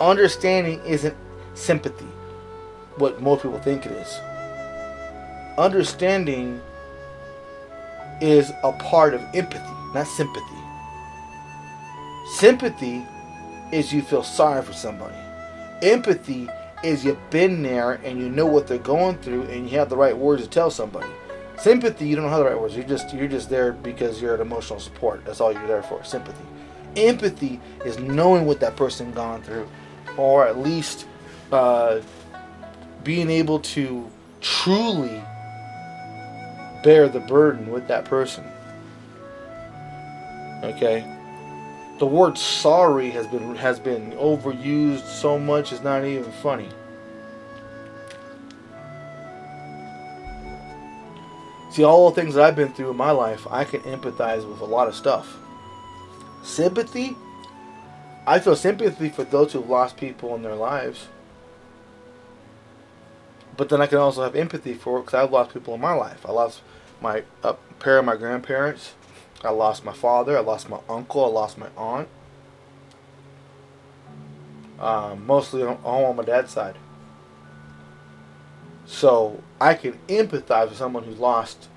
Understanding 0.00 0.80
isn't 0.84 1.16
sympathy, 1.54 2.06
what 2.96 3.20
most 3.22 3.42
people 3.42 3.58
think 3.60 3.86
it 3.86 3.92
is. 3.92 4.20
Understanding 5.56 6.60
is 8.20 8.52
a 8.62 8.72
part 8.72 9.14
of 9.14 9.20
empathy, 9.34 9.74
not 9.94 10.06
sympathy. 10.06 10.44
Sympathy 12.34 13.06
is 13.74 13.92
you 13.92 14.02
feel 14.02 14.22
sorry 14.22 14.62
for 14.62 14.72
somebody. 14.72 15.16
Empathy 15.82 16.48
is 16.84 17.04
you've 17.04 17.18
been 17.30 17.62
there 17.62 17.94
and 18.04 18.20
you 18.20 18.28
know 18.28 18.46
what 18.46 18.68
they're 18.68 18.78
going 18.78 19.18
through 19.18 19.42
and 19.44 19.68
you 19.68 19.76
have 19.76 19.88
the 19.88 19.96
right 19.96 20.16
words 20.16 20.44
to 20.44 20.48
tell 20.48 20.70
somebody. 20.70 21.08
Sympathy, 21.58 22.06
you 22.06 22.14
don't 22.14 22.28
have 22.28 22.38
the 22.38 22.44
right 22.44 22.60
words. 22.60 22.76
You're 22.76 22.86
just 22.86 23.12
you're 23.12 23.28
just 23.28 23.50
there 23.50 23.72
because 23.72 24.22
you're 24.22 24.36
an 24.36 24.40
emotional 24.40 24.78
support. 24.78 25.24
That's 25.24 25.40
all 25.40 25.52
you're 25.52 25.66
there 25.66 25.82
for. 25.82 26.04
Sympathy. 26.04 26.44
Empathy 26.96 27.60
is 27.84 27.98
knowing 27.98 28.46
what 28.46 28.60
that 28.60 28.76
person 28.76 29.12
gone 29.12 29.42
through, 29.42 29.68
or 30.16 30.46
at 30.46 30.58
least 30.58 31.06
uh, 31.50 32.00
being 33.02 33.28
able 33.28 33.58
to 33.60 34.08
truly 34.40 35.20
bear 36.84 37.08
the 37.08 37.20
burden 37.20 37.70
with 37.70 37.88
that 37.88 38.04
person. 38.04 38.44
Okay. 40.62 41.13
The 41.98 42.06
word 42.06 42.36
sorry 42.36 43.10
has 43.10 43.26
been 43.26 43.54
has 43.56 43.78
been 43.78 44.12
overused 44.12 45.06
so 45.06 45.38
much 45.38 45.72
it's 45.72 45.82
not 45.82 46.04
even 46.04 46.30
funny. 46.32 46.68
See, 51.70 51.82
all 51.82 52.10
the 52.10 52.20
things 52.20 52.34
that 52.34 52.44
I've 52.44 52.54
been 52.54 52.72
through 52.72 52.90
in 52.90 52.96
my 52.96 53.10
life, 53.10 53.46
I 53.50 53.64
can 53.64 53.80
empathize 53.80 54.48
with 54.48 54.60
a 54.60 54.64
lot 54.64 54.86
of 54.86 54.94
stuff. 54.94 55.36
Sympathy, 56.44 57.16
I 58.26 58.38
feel 58.38 58.54
sympathy 58.54 59.08
for 59.08 59.24
those 59.24 59.52
who've 59.52 59.68
lost 59.68 59.96
people 59.96 60.34
in 60.36 60.42
their 60.42 60.54
lives. 60.54 61.08
But 63.56 63.68
then 63.68 63.80
I 63.80 63.86
can 63.86 63.98
also 63.98 64.22
have 64.22 64.34
empathy 64.34 64.74
for 64.74 65.00
because 65.00 65.14
I've 65.14 65.32
lost 65.32 65.52
people 65.52 65.74
in 65.74 65.80
my 65.80 65.94
life. 65.94 66.24
I 66.26 66.32
lost 66.32 66.60
my 67.00 67.22
a 67.42 67.54
pair 67.78 67.98
of 67.98 68.04
my 68.04 68.16
grandparents. 68.16 68.94
I 69.44 69.50
lost 69.50 69.84
my 69.84 69.92
father. 69.92 70.36
I 70.36 70.40
lost 70.40 70.68
my 70.68 70.80
uncle. 70.88 71.24
I 71.24 71.28
lost 71.28 71.58
my 71.58 71.68
aunt. 71.76 72.08
Um, 74.80 75.26
mostly 75.26 75.62
all 75.62 76.06
on 76.06 76.16
my 76.16 76.24
dad's 76.24 76.50
side. 76.50 76.76
So 78.86 79.42
I 79.60 79.74
can 79.74 79.98
empathize 80.08 80.68
with 80.68 80.78
someone 80.78 81.04
who's 81.04 81.18
lost 81.18 81.68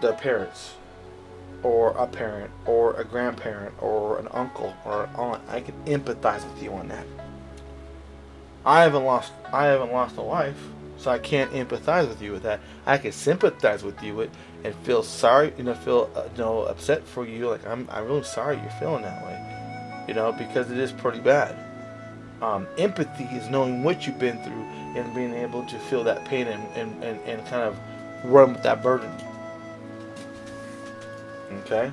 their 0.00 0.12
parents, 0.12 0.74
or 1.62 1.90
a 1.92 2.06
parent, 2.06 2.50
or 2.66 2.94
a 2.94 3.04
grandparent, 3.04 3.74
or 3.80 4.18
an 4.18 4.28
uncle, 4.32 4.74
or 4.84 5.04
an 5.04 5.14
aunt. 5.14 5.42
I 5.48 5.60
can 5.60 5.74
empathize 5.84 6.44
with 6.52 6.62
you 6.62 6.72
on 6.72 6.88
that. 6.88 7.06
I 8.66 8.82
haven't 8.82 9.04
lost. 9.04 9.32
I 9.52 9.66
haven't 9.66 9.92
lost 9.92 10.18
a 10.18 10.22
wife, 10.22 10.58
so 10.98 11.10
I 11.10 11.18
can't 11.18 11.50
empathize 11.52 12.08
with 12.08 12.20
you 12.20 12.32
with 12.32 12.42
that. 12.42 12.60
I 12.84 12.98
can 12.98 13.12
sympathize 13.12 13.82
with 13.82 14.02
you 14.02 14.14
with 14.14 14.30
and 14.64 14.74
feel 14.76 15.02
sorry, 15.02 15.52
you 15.56 15.64
know, 15.64 15.74
feel 15.74 16.10
uh, 16.14 16.24
you 16.34 16.42
know 16.42 16.62
upset 16.62 17.04
for 17.04 17.26
you. 17.26 17.48
Like 17.48 17.66
I'm, 17.66 17.88
I'm 17.90 18.06
really 18.06 18.24
sorry 18.24 18.56
you're 18.56 18.70
feeling 18.78 19.02
that 19.02 19.24
way, 19.24 20.04
you 20.08 20.14
know, 20.14 20.32
because 20.32 20.70
it 20.70 20.78
is 20.78 20.92
pretty 20.92 21.20
bad. 21.20 21.56
Um, 22.40 22.66
empathy 22.76 23.24
is 23.24 23.48
knowing 23.48 23.84
what 23.84 24.06
you've 24.06 24.18
been 24.18 24.42
through 24.42 24.64
and 24.96 25.14
being 25.14 25.32
able 25.32 25.64
to 25.66 25.78
feel 25.78 26.02
that 26.04 26.24
pain 26.24 26.48
and, 26.48 26.62
and, 26.76 27.04
and, 27.04 27.20
and 27.20 27.46
kind 27.46 27.62
of 27.62 27.78
run 28.24 28.52
with 28.54 28.62
that 28.64 28.82
burden. 28.82 29.10
Okay? 31.64 31.92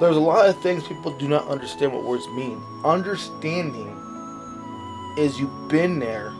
There's 0.00 0.16
a 0.16 0.20
lot 0.20 0.48
of 0.48 0.60
things 0.60 0.86
people 0.86 1.16
do 1.18 1.28
not 1.28 1.46
understand 1.46 1.92
what 1.92 2.04
words 2.04 2.26
mean. 2.30 2.60
Understanding 2.84 3.96
is 5.16 5.38
you've 5.38 5.68
been 5.68 6.00
there 6.00 6.32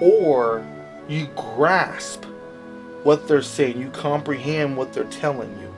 or 0.00 0.64
you 1.08 1.28
grasp 1.36 2.24
what 3.02 3.28
they're 3.28 3.42
saying, 3.42 3.80
you 3.80 3.90
comprehend 3.90 4.76
what 4.76 4.92
they're 4.92 5.04
telling 5.04 5.50
you. 5.60 5.74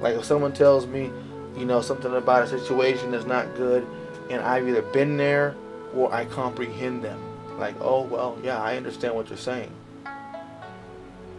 Like 0.00 0.16
if 0.16 0.24
someone 0.24 0.52
tells 0.52 0.86
me, 0.86 1.10
you 1.56 1.64
know, 1.64 1.80
something 1.80 2.14
about 2.14 2.44
a 2.44 2.46
situation 2.46 3.10
that's 3.10 3.26
not 3.26 3.56
good, 3.56 3.86
and 4.30 4.40
I've 4.42 4.68
either 4.68 4.82
been 4.82 5.16
there 5.16 5.56
or 5.94 6.12
I 6.12 6.24
comprehend 6.26 7.02
them. 7.02 7.20
Like, 7.58 7.74
oh 7.80 8.02
well, 8.02 8.38
yeah, 8.42 8.62
I 8.62 8.76
understand 8.76 9.14
what 9.14 9.28
you're 9.28 9.38
saying. 9.38 9.72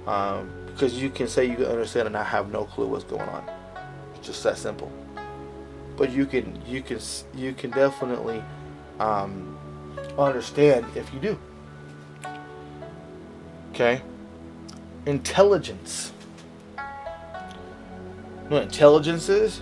Um, 0.08 0.52
because 0.80 1.02
you 1.02 1.10
can 1.10 1.28
say 1.28 1.46
you 1.46 1.66
understand 1.66 2.08
and 2.08 2.18
I 2.18 2.24
have 2.24 2.52
no 2.52 2.64
clue 2.64 2.88
what's 2.88 3.04
going 3.04 3.28
on. 3.30 3.44
It's 4.16 4.28
just 4.28 4.44
that 4.44 4.58
simple. 4.58 4.92
But 5.98 6.12
you 6.12 6.26
can 6.26 6.62
you 6.66 6.82
can 6.82 7.00
you 7.36 7.54
can 7.54 7.72
definitely 7.72 8.42
um, 9.00 9.58
understand 10.18 10.86
if 10.96 11.14
you 11.14 11.20
do. 11.20 11.40
Okay. 13.80 14.02
Intelligence. 15.06 16.12
You 16.78 16.84
know 18.50 18.56
what 18.58 18.64
intelligence 18.64 19.30
is? 19.30 19.62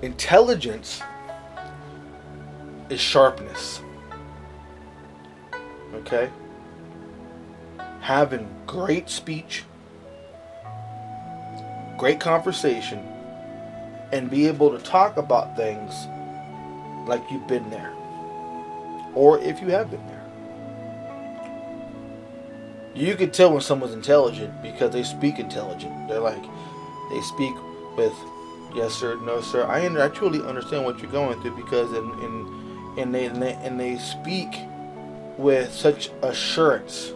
Intelligence 0.00 1.02
is 2.88 2.98
sharpness. 2.98 3.82
Okay? 5.96 6.30
Having 8.00 8.48
great 8.66 9.10
speech, 9.10 9.64
great 11.98 12.18
conversation, 12.18 13.00
and 14.10 14.30
be 14.30 14.46
able 14.46 14.70
to 14.70 14.82
talk 14.82 15.18
about 15.18 15.54
things 15.54 15.92
like 17.06 17.22
you've 17.30 17.46
been 17.46 17.68
there. 17.68 17.95
Or 19.16 19.40
if 19.40 19.60
you 19.62 19.68
have 19.68 19.90
been 19.90 20.06
there. 20.06 20.22
You 22.94 23.14
can 23.16 23.30
tell 23.30 23.52
when 23.52 23.62
someone's 23.62 23.94
intelligent 23.94 24.62
because 24.62 24.92
they 24.92 25.02
speak 25.02 25.38
intelligent. 25.38 26.06
They're 26.06 26.20
like, 26.20 26.42
they 27.10 27.20
speak 27.22 27.54
with 27.96 28.12
yes 28.74 28.94
sir, 28.94 29.16
no 29.16 29.40
sir. 29.40 29.64
I, 29.64 29.86
I 30.04 30.08
truly 30.08 30.46
understand 30.46 30.84
what 30.84 31.00
you're 31.00 31.10
going 31.10 31.40
through 31.40 31.56
because 31.56 31.92
in, 31.92 32.04
in, 32.20 32.94
and, 32.98 33.14
they, 33.14 33.24
and, 33.24 33.42
they, 33.42 33.54
and 33.54 33.80
they 33.80 33.96
speak 33.96 34.60
with 35.38 35.72
such 35.72 36.10
assurance. 36.22 37.12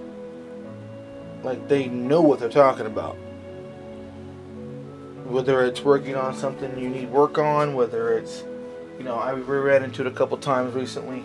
Like 1.43 1.69
they 1.69 1.87
know 1.87 2.23
what 2.23 2.41
they're 2.41 2.49
talking 2.49 2.87
about. 2.87 3.17
Whether 5.27 5.65
it's 5.65 5.83
working 5.83 6.17
on 6.17 6.35
something 6.35 6.79
you 6.79 6.89
need 6.89 7.11
work 7.11 7.39
on, 7.39 7.75
whether 7.75 8.17
it's, 8.17 8.43
you 8.99 9.05
know, 9.05 9.17
I 9.17 9.33
ran 9.33 9.85
into 9.85 10.01
it 10.01 10.07
a 10.07 10.11
couple 10.11 10.39
times 10.39 10.75
recently. 10.75 11.25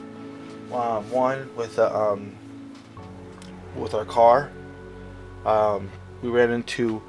Um, 0.75 1.09
one 1.09 1.55
with 1.55 1.79
uh, 1.79 2.11
um, 2.11 2.35
with 3.77 3.93
our 3.93 4.03
car. 4.03 4.51
Um, 5.45 5.89
we 6.21 6.27
ran 6.27 6.51
into 6.51 7.01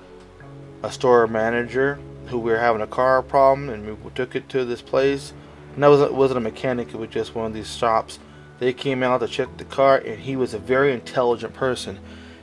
a 0.85 0.93
store 0.93 1.27
manager 1.27 1.99
who 2.27 2.39
we 2.39 2.53
were 2.53 2.59
having 2.59 2.81
a 2.81 2.87
car 2.87 3.23
problem, 3.23 3.69
and 3.69 3.85
we 4.05 4.11
took 4.13 4.37
it 4.37 4.49
to 4.51 4.65
this 4.65 4.83
place. 4.83 5.33
And 5.75 5.83
that 5.83 5.89
wasn't 5.89 6.15
wasn't 6.15 6.39
a 6.39 6.43
mechanic; 6.43 6.95
it 6.95 6.97
was 6.97 7.11
just 7.11 7.35
one 7.35 7.47
of 7.47 7.55
these 7.55 7.77
shops 7.77 8.21
They 8.61 8.73
came 8.73 9.03
out 9.03 9.19
to 9.19 9.27
check 9.27 9.57
the 9.57 9.65
car, 9.65 9.97
and 9.99 10.21
he 10.21 10.37
was 10.37 10.55
a 10.55 10.61
very 10.61 10.93
intelligent 10.93 11.53
person. 11.53 11.99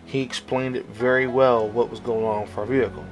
He 0.06 0.20
explained 0.22 0.76
it 0.76 0.88
very 0.88 1.26
well 1.26 1.70
what 1.70 1.90
was 1.90 2.02
going 2.02 2.26
on 2.26 2.42
with 2.42 2.58
our 2.58 2.66
vehicle. 2.66 3.06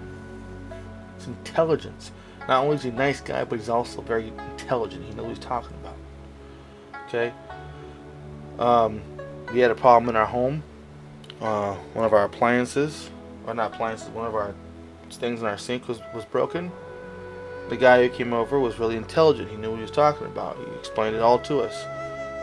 It's 1.16 1.28
intelligence. 1.28 2.12
Not 2.46 2.66
only 2.66 2.76
is 2.76 2.84
he 2.84 2.90
a 2.90 2.94
nice 2.94 3.22
guy, 3.22 3.46
but 3.46 3.58
he's 3.58 3.70
also 3.70 4.02
very 4.02 4.34
intelligent. 4.52 5.06
He 5.06 5.14
knows 5.14 5.28
what 5.28 5.30
he's 5.30 5.40
talking 5.40 5.78
about. 5.82 5.96
Okay. 7.08 7.32
Um, 8.62 9.02
we 9.52 9.60
had 9.60 9.72
a 9.72 9.76
problem 9.76 10.08
in 10.08 10.16
our 10.16 10.28
home. 10.28 10.62
Uh, 11.42 11.74
one 11.94 12.06
of 12.06 12.14
our 12.14 12.26
appliances, 12.26 13.10
or 13.48 13.56
not 13.56 13.74
appliances, 13.74 14.10
one 14.10 14.28
of 14.28 14.36
our 14.36 14.54
things 15.10 15.42
in 15.42 15.48
our 15.48 15.58
sink 15.58 15.88
was, 15.88 16.00
was 16.14 16.26
broken. 16.26 16.72
The 17.70 17.76
guy 17.76 18.08
who 18.08 18.16
came 18.16 18.34
over 18.34 18.60
was 18.60 18.78
really 18.78 18.98
intelligent. 18.98 19.50
He 19.50 19.58
knew 19.58 19.72
what 19.72 19.78
he 19.78 19.82
was 19.82 19.90
talking 19.90 20.28
about. 20.28 20.58
He 20.58 20.64
explained 20.76 21.16
it 21.16 21.24
all 21.24 21.40
to 21.40 21.62
us. 21.62 21.86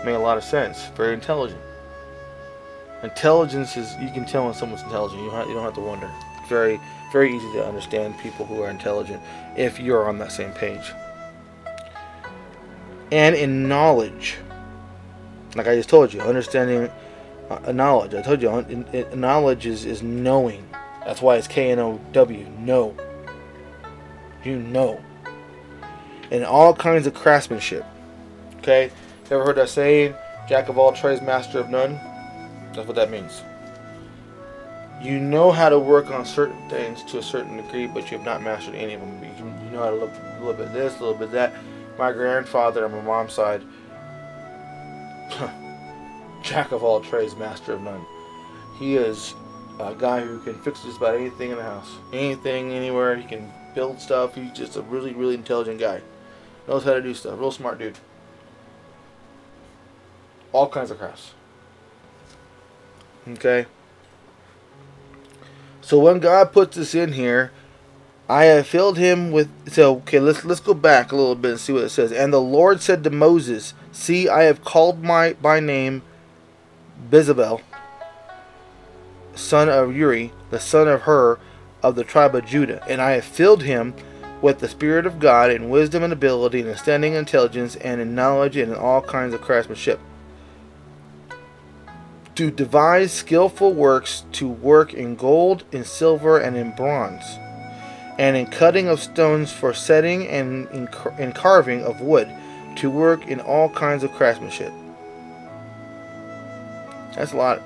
Made 0.05 0.15
a 0.15 0.19
lot 0.19 0.37
of 0.37 0.43
sense. 0.43 0.87
Very 0.97 1.15
intelligent. 1.15 1.61
Intelligence 3.05 3.77
is 3.77 3.95
you 4.01 4.11
can 4.11 4.25
tell 4.25 4.47
when 4.47 4.55
someone's 4.55 4.83
intelligent. 4.83 5.23
You 5.23 5.27
you 5.27 5.55
don't 5.55 5.63
have 5.63 5.75
to 5.75 5.81
wonder. 5.81 6.11
Very 6.49 6.81
very 7.13 7.35
easy 7.35 7.53
to 7.53 7.65
understand 7.65 8.19
people 8.19 8.45
who 8.45 8.61
are 8.63 8.71
intelligent 8.71 9.23
if 9.57 9.79
you're 9.79 10.09
on 10.09 10.19
that 10.19 10.33
same 10.33 10.53
page. 10.53 10.93
And 13.13 13.37
in 13.37 13.69
knowledge, 13.69 14.37
like 15.55 15.67
I 15.67 15.77
just 15.77 15.89
told 15.89 16.13
you, 16.13 16.21
understanding 16.21 16.91
uh, 17.51 17.73
knowledge. 17.73 18.15
I 18.15 18.23
told 18.23 18.43
you, 18.43 18.51
in, 18.59 18.85
in, 18.93 19.21
knowledge 19.21 19.67
is, 19.67 19.85
is 19.85 20.03
knowing. 20.03 20.69
That's 21.05 21.23
why 21.23 21.37
it's 21.37 21.49
K 21.49 21.71
N 21.71 21.79
O 21.79 22.01
W. 22.13 22.47
Know. 22.59 22.95
You 24.45 24.59
know. 24.59 25.01
And 26.31 26.45
all 26.45 26.75
kinds 26.75 27.07
of 27.07 27.15
craftsmanship. 27.15 27.85
Okay? 28.59 28.91
Ever 29.31 29.45
heard 29.45 29.57
that 29.57 29.71
saying? 29.71 30.15
Jack 30.49 30.69
of 30.69 30.79
all 30.79 30.93
trades, 30.93 31.23
master 31.23 31.59
of 31.59 31.71
none? 31.71 31.95
That's 32.75 32.87
what 32.87 32.97
that 32.97 33.11
means. 33.11 33.43
You 35.03 35.19
know 35.19 35.53
how 35.53 35.69
to 35.69 35.79
work 35.79 36.11
on 36.11 36.25
certain 36.25 36.69
things 36.69 37.05
to 37.05 37.19
a 37.19 37.23
certain 37.23 37.57
degree, 37.59 37.87
but 37.87 38.11
you 38.11 38.19
have 38.19 38.27
not 38.27 38.43
mastered 38.43 38.75
any 38.75 38.95
of 38.95 39.01
them. 39.01 39.23
You 39.23 39.71
know 39.71 39.83
how 39.83 39.91
to 39.91 39.97
look 39.97 40.11
a 40.11 40.39
little 40.41 40.55
bit 40.55 40.73
this, 40.73 40.97
a 40.99 41.01
little 41.01 41.15
bit 41.15 41.31
that. 41.33 41.55
My 41.99 42.13
grandfather 42.13 42.85
on 42.85 42.93
my 42.93 43.01
mom's 43.01 43.33
side, 43.33 43.63
jack 46.43 46.73
of 46.73 46.83
all 46.83 47.01
trades, 47.01 47.37
master 47.37 47.75
of 47.75 47.83
none. 47.83 48.05
He 48.79 48.97
is 48.97 49.35
a 49.81 49.95
guy 49.95 50.21
who 50.21 50.39
can 50.41 50.55
fix 50.63 50.83
just 50.83 50.99
about 50.99 51.17
anything 51.17 51.51
in 51.51 51.57
the 51.57 51.63
house, 51.63 51.97
anything, 52.13 52.73
anywhere. 52.73 53.17
He 53.17 53.25
can 53.25 53.53
build 53.75 54.01
stuff. 54.01 54.35
He's 54.35 54.53
just 54.53 54.77
a 54.77 54.83
really, 54.83 55.13
really 55.15 55.35
intelligent 55.35 55.79
guy. 55.79 56.01
Knows 56.67 56.85
how 56.85 56.95
to 56.95 57.03
do 57.03 57.15
stuff. 57.15 57.39
Real 57.39 57.51
smart 57.51 57.79
dude. 57.79 57.99
All 60.53 60.69
kinds 60.69 60.91
of 60.91 60.99
crafts. 60.99 61.33
Okay. 63.29 63.67
So 65.81 65.99
when 65.99 66.19
God 66.19 66.53
puts 66.53 66.77
this 66.77 66.95
in 66.95 67.13
here, 67.13 67.53
I 68.29 68.45
have 68.45 68.67
filled 68.67 68.99
him 68.99 69.31
with 69.31 69.49
so 69.73 69.97
okay, 69.97 70.21
let's 70.21 70.45
let's 70.45 70.61
go 70.61 70.75
back 70.75 71.13
a 71.13 71.17
little 71.17 71.35
bit 71.35 71.53
and 71.53 71.61
see 71.61 71.73
what 71.73 71.85
it 71.85 71.89
says. 71.89 72.13
And 72.13 72.33
the 72.33 72.41
Lord 72.41 72.83
said 72.83 73.03
to 73.05 73.11
Moses, 73.11 73.73
See, 73.93 74.29
I 74.29 74.45
have 74.45 74.63
called 74.63 75.03
my 75.03 75.33
by 75.35 75.61
name 75.61 76.03
Bezalel, 77.11 77.63
son 79.35 79.69
of 79.69 79.97
Uri, 79.97 80.33
the 80.51 80.61
son 80.61 80.89
of 80.89 81.03
Hur, 81.03 81.39
of 81.83 81.95
the 81.95 82.05
tribe 82.05 82.35
of 82.35 82.45
Judah, 82.45 82.85
and 82.89 83.01
I 83.01 83.13
have 83.13 83.25
filled 83.25 83.63
him 83.63 83.95
with 84.43 84.59
the 84.59 84.69
Spirit 84.69 85.07
of 85.07 85.19
God 85.19 85.51
in 85.51 85.71
wisdom 85.71 86.03
and 86.03 86.13
ability, 86.13 86.61
and 86.61 86.69
understanding 86.69 87.13
and 87.13 87.27
intelligence, 87.27 87.77
and 87.77 88.01
in 88.01 88.15
knowledge 88.15 88.57
and 88.57 88.73
in 88.73 88.79
all 88.79 89.01
kinds 89.01 89.35
of 89.35 89.41
craftsmanship. 89.41 90.01
To 92.35 92.51
devise 92.51 93.13
skillful 93.13 93.73
works, 93.73 94.25
to 94.33 94.49
work 94.49 94.95
in 94.95 95.17
gold, 95.17 95.65
in 95.73 95.85
silver, 95.85 96.39
and 96.39 96.57
in 96.57 96.73
bronze, 96.73 97.25
and 98.19 98.37
in 98.37 98.47
cutting 98.47 98.87
of 98.87 99.01
stones 99.01 99.53
for 99.53 99.73
setting, 99.73 100.29
and 100.29 100.69
in, 100.69 100.89
in 101.19 101.33
carving 101.33 101.85
of 101.85 102.01
wood, 102.01 102.29
to 102.79 102.91
work 102.91 103.27
in 103.27 103.41
all 103.41 103.69
kinds 103.69 104.05
of 104.05 104.13
craftsmanship. 104.13 104.73
That's 107.15 107.33
a 107.33 107.37
lot. 107.37 107.59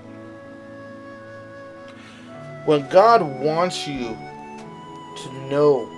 When 2.65 2.89
God 2.89 3.23
wants 3.23 3.87
you 3.87 4.17
to 5.17 5.33
know 5.51 5.89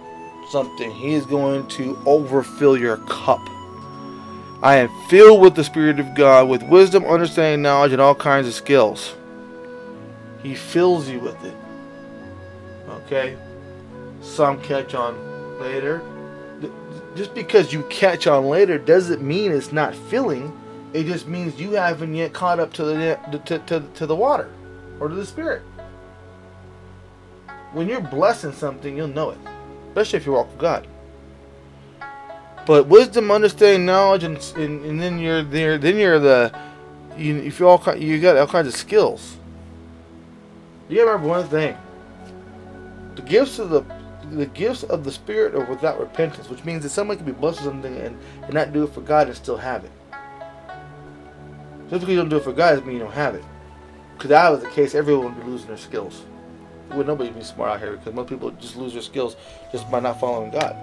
something, 0.50 0.90
He 0.90 1.14
is 1.14 1.26
going 1.26 1.68
to 1.68 1.96
overfill 2.06 2.76
your 2.76 2.96
cup. 3.08 3.40
I 4.62 4.76
am 4.76 4.88
filled 5.08 5.40
with 5.42 5.54
the 5.54 5.62
Spirit 5.62 6.00
of 6.00 6.14
God, 6.14 6.48
with 6.48 6.62
wisdom, 6.62 7.04
understanding, 7.04 7.62
knowledge, 7.62 7.92
and 7.92 8.00
all 8.00 8.14
kinds 8.14 8.48
of 8.48 8.54
skills. 8.54 9.14
He 10.42 10.54
fills 10.54 11.08
you 11.08 11.20
with 11.20 11.42
it. 11.44 11.54
Okay? 12.88 13.36
Some 14.22 14.60
catch 14.62 14.94
on 14.94 15.60
later. 15.60 16.02
Just 17.14 17.34
because 17.34 17.72
you 17.72 17.82
catch 17.84 18.26
on 18.26 18.46
later 18.46 18.78
doesn't 18.78 19.22
mean 19.22 19.52
it's 19.52 19.72
not 19.72 19.94
filling. 19.94 20.52
It 20.92 21.04
just 21.04 21.26
means 21.28 21.60
you 21.60 21.72
haven't 21.72 22.14
yet 22.14 22.32
caught 22.32 22.60
up 22.60 22.72
to 22.74 22.84
the 22.84 23.40
to, 23.46 23.58
to, 23.58 23.80
to 23.80 24.06
the 24.06 24.16
water 24.16 24.50
or 25.00 25.08
to 25.08 25.14
the 25.14 25.26
Spirit. 25.26 25.62
When 27.72 27.88
you're 27.88 28.00
blessing 28.00 28.52
something, 28.52 28.96
you'll 28.96 29.08
know 29.08 29.30
it 29.30 29.38
especially 29.94 30.16
if 30.16 30.26
you 30.26 30.32
walk 30.32 30.50
with 30.50 30.58
God. 30.58 30.88
But 32.66 32.86
wisdom, 32.86 33.30
understanding, 33.30 33.86
knowledge, 33.86 34.24
and, 34.24 34.36
and, 34.56 34.84
and 34.84 35.00
then 35.00 35.18
you're 35.18 35.42
there. 35.42 35.78
Then 35.78 35.96
you're 35.96 36.18
the 36.18 36.52
you 37.16 37.36
if 37.36 37.60
you 37.60 37.68
all 37.68 37.96
you 37.96 38.20
got 38.20 38.36
all 38.36 38.46
kinds 38.46 38.66
of 38.66 38.74
skills. 38.74 39.36
You 40.88 40.96
gotta 40.96 41.10
remember 41.12 41.28
one 41.28 41.46
thing: 41.46 41.76
the 43.14 43.22
gifts 43.22 43.58
of 43.60 43.70
the 43.70 43.82
the 44.30 44.46
gifts 44.46 44.82
of 44.84 45.04
the 45.04 45.12
Spirit 45.12 45.54
are 45.54 45.64
without 45.64 46.00
repentance, 46.00 46.48
which 46.48 46.64
means 46.64 46.82
that 46.82 46.90
someone 46.90 47.16
can 47.16 47.26
be 47.26 47.32
blessed 47.32 47.58
with 47.58 47.72
something 47.72 47.96
and, 47.96 48.18
and 48.42 48.54
not 48.54 48.72
do 48.72 48.84
it 48.84 48.92
for 48.92 49.00
God 49.00 49.28
and 49.28 49.36
still 49.36 49.56
have 49.56 49.84
it. 49.84 49.92
Just 51.90 52.00
because 52.00 52.08
you 52.08 52.16
don't 52.16 52.28
do 52.28 52.36
it 52.36 52.44
for 52.44 52.52
God 52.52 52.70
doesn't 52.70 52.86
mean 52.86 52.96
you 52.96 53.02
don't 53.02 53.12
have 53.12 53.34
it. 53.34 53.44
Because 54.14 54.30
that 54.30 54.50
was 54.50 54.62
the 54.62 54.70
case, 54.70 54.94
everyone 54.94 55.34
would 55.34 55.44
be 55.44 55.50
losing 55.50 55.68
their 55.68 55.76
skills 55.76 56.22
would 56.92 57.06
nobody 57.06 57.30
be 57.30 57.42
smart 57.42 57.70
out 57.70 57.80
here 57.80 57.92
because 57.92 58.14
most 58.14 58.28
people 58.28 58.50
just 58.52 58.76
lose 58.76 58.92
their 58.92 59.02
skills 59.02 59.36
just 59.72 59.90
by 59.90 60.00
not 60.00 60.20
following 60.20 60.50
God. 60.50 60.76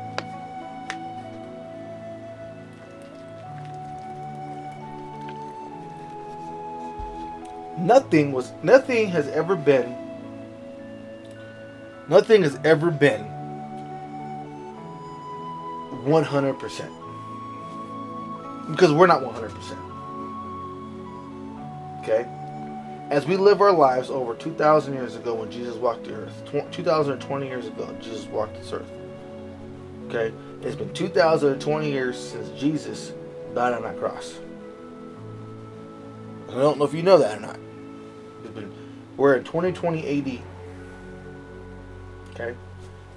Nothing 7.78 8.32
was 8.32 8.52
nothing 8.62 9.10
has 9.10 9.28
ever 9.30 9.56
been 9.56 9.96
nothing 12.10 12.44
has 12.44 12.60
ever 12.64 12.92
been 12.92 13.26
100% 16.04 18.72
because 18.72 18.92
we're 18.92 19.08
not 19.08 19.22
100% 19.22 22.00
okay 22.00 22.28
as 23.12 23.26
we 23.26 23.36
live 23.36 23.60
our 23.60 23.74
lives 23.74 24.10
over 24.10 24.34
2,000 24.34 24.94
years 24.94 25.18
ago 25.18 25.36
when 25.36 25.52
Jesus 25.52 25.76
walked 25.76 26.06
the 26.06 26.14
earth, 26.14 26.44
2,020 26.72 27.46
years 27.46 27.68
ago, 27.68 27.94
Jesus 28.00 28.26
walked 28.28 28.56
this 28.56 28.72
earth. 28.72 28.90
Okay? 30.08 30.34
It's 30.62 30.78
been 30.78 30.94
2,020 30.94 31.92
years 31.92 32.18
since 32.18 32.58
Jesus 32.58 33.12
died 33.54 33.74
on 33.74 33.84
that 33.84 34.00
cross. 34.00 34.40
I 36.50 36.54
don't 36.54 36.80
know 36.80 36.86
if 36.86 36.94
you 36.94 37.04
know 37.04 37.18
that 37.18 37.38
or 37.38 37.42
not. 37.42 37.60
Been, 38.56 38.72
we're 39.18 39.36
in 39.36 39.44
2020 39.44 40.20
AD. 40.20 40.40
Okay? 42.42 42.58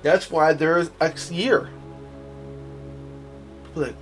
That's 0.02 0.30
why 0.30 0.52
there's 0.52 0.90
X 1.00 1.30
year. 1.30 1.70
Like, 3.74 3.96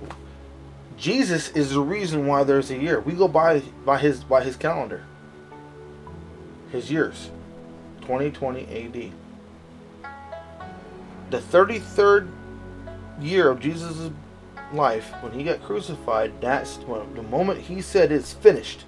Jesus 0.97 1.49
is 1.49 1.71
the 1.71 1.79
reason 1.79 2.27
why 2.27 2.43
there's 2.43 2.69
a 2.71 2.77
year. 2.77 2.99
We 2.99 3.13
go 3.13 3.27
by 3.27 3.59
by 3.85 3.97
his 3.97 4.23
by 4.23 4.43
his 4.43 4.55
calendar 4.55 5.03
his 6.71 6.91
years 6.91 7.29
2020 8.01 8.61
AD. 8.61 9.11
The 11.29 11.39
33rd 11.39 12.29
year 13.21 13.49
of 13.49 13.59
Jesus' 13.59 14.11
life, 14.73 15.11
when 15.21 15.31
he 15.31 15.43
got 15.43 15.63
crucified, 15.63 16.33
that's 16.41 16.77
when 16.79 17.13
the 17.15 17.23
moment 17.23 17.59
he 17.59 17.81
said 17.81 18.11
it's 18.11 18.33
finished. 18.33 18.85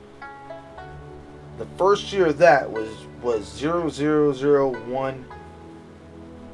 The 1.57 1.65
first 1.77 2.11
year 2.11 2.27
of 2.27 2.37
that 2.39 2.69
was 2.69 2.89
was 3.21 3.47
0001 3.47 5.25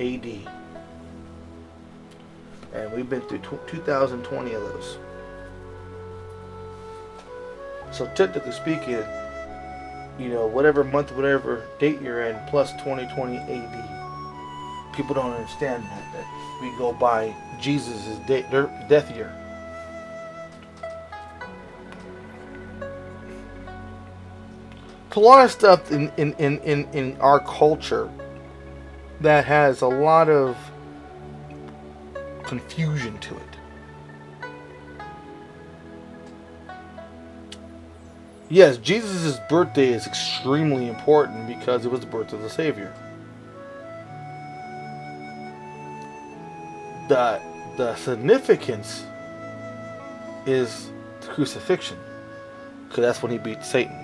AD. 0.02 0.50
And 2.74 2.92
we've 2.94 3.10
been 3.10 3.22
through 3.22 3.42
2020 3.68 4.54
of 4.54 4.62
those. 4.62 4.98
So 7.92 8.10
technically 8.16 8.52
speaking, 8.52 9.04
you 10.18 10.30
know, 10.30 10.48
whatever 10.48 10.84
month, 10.84 11.12
whatever 11.12 11.66
date 11.80 12.02
you're 12.02 12.24
in, 12.24 12.40
plus 12.48 12.72
2020 12.74 13.38
AD. 13.38 14.96
People 14.96 15.16
don't 15.16 15.32
understand 15.32 15.84
that, 15.84 16.14
that 16.14 16.60
we 16.62 16.76
go 16.78 16.94
by 16.94 17.36
Jesus' 17.60 18.18
death 18.28 19.16
year. 19.16 19.38
a 25.14 25.20
lot 25.20 25.44
of 25.44 25.52
stuff 25.52 25.92
in, 25.92 26.12
in, 26.18 26.34
in, 26.34 26.58
in, 26.60 26.88
in 26.94 27.18
our 27.20 27.40
culture 27.42 28.10
that 29.22 29.46
has 29.46 29.82
a 29.82 29.88
lot 29.88 30.30
of 30.30 30.58
confusion 32.44 33.18
to 33.20 33.38
it. 33.38 33.44
Yes, 38.50 38.78
Jesus' 38.78 39.40
birthday 39.48 39.94
is 39.94 40.06
extremely 40.08 40.90
important 40.90 41.48
because 41.48 41.86
it 41.86 41.92
was 41.92 42.02
the 42.02 42.08
birth 42.08 42.34
of 42.34 42.42
the 42.42 42.50
Savior. 42.50 42.94
The, 47.08 47.42
the 47.78 47.96
significance 47.96 49.06
is 50.46 50.90
the 51.22 51.28
crucifixion 51.28 51.98
because 52.90 53.04
that's 53.04 53.24
when 53.24 53.32
he 53.32 53.38
beat 53.38 53.64
Satan. 53.64 53.96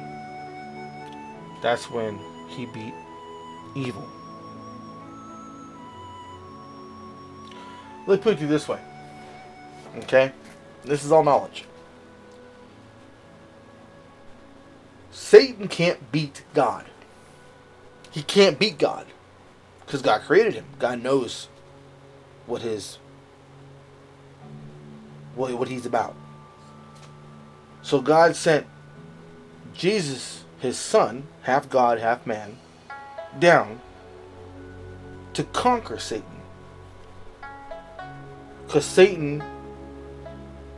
That's 1.61 1.89
when 1.89 2.17
he 2.47 2.67
beat 2.67 2.93
evil. 3.75 4.07
Let 8.07 8.19
me 8.19 8.23
put 8.23 8.39
you 8.39 8.47
this 8.47 8.67
way. 8.67 8.79
Okay? 9.97 10.31
This 10.85 11.03
is 11.03 11.11
all 11.11 11.23
knowledge. 11.23 11.65
Satan 15.11 15.67
can't 15.67 16.11
beat 16.11 16.43
God. 16.53 16.85
He 18.11 18.23
can't 18.23 18.57
beat 18.57 18.77
God. 18.79 19.05
Because 19.85 20.01
God 20.01 20.21
created 20.21 20.53
him. 20.53 20.65
God 20.79 21.03
knows 21.03 21.49
what 22.45 22.61
his 22.61 22.97
what, 25.35 25.53
what 25.53 25.67
he's 25.67 25.85
about. 25.85 26.15
So 27.81 28.01
God 28.01 28.35
sent 28.35 28.65
Jesus, 29.73 30.43
his 30.59 30.77
son, 30.77 31.27
half 31.43 31.69
God, 31.69 31.99
half 31.99 32.25
man, 32.25 32.57
down 33.37 33.79
to 35.33 35.43
conquer 35.43 35.99
Satan. 35.99 36.36
Because 38.67 38.83
Satan, 38.83 39.41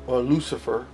or 0.06 0.20
Lucifer, 0.20 0.86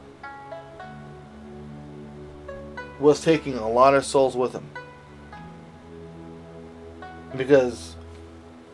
was 3.01 3.21
taking 3.21 3.57
a 3.57 3.69
lot 3.69 3.93
of 3.93 4.05
souls 4.05 4.37
with 4.37 4.53
him. 4.53 4.65
Because 7.35 7.97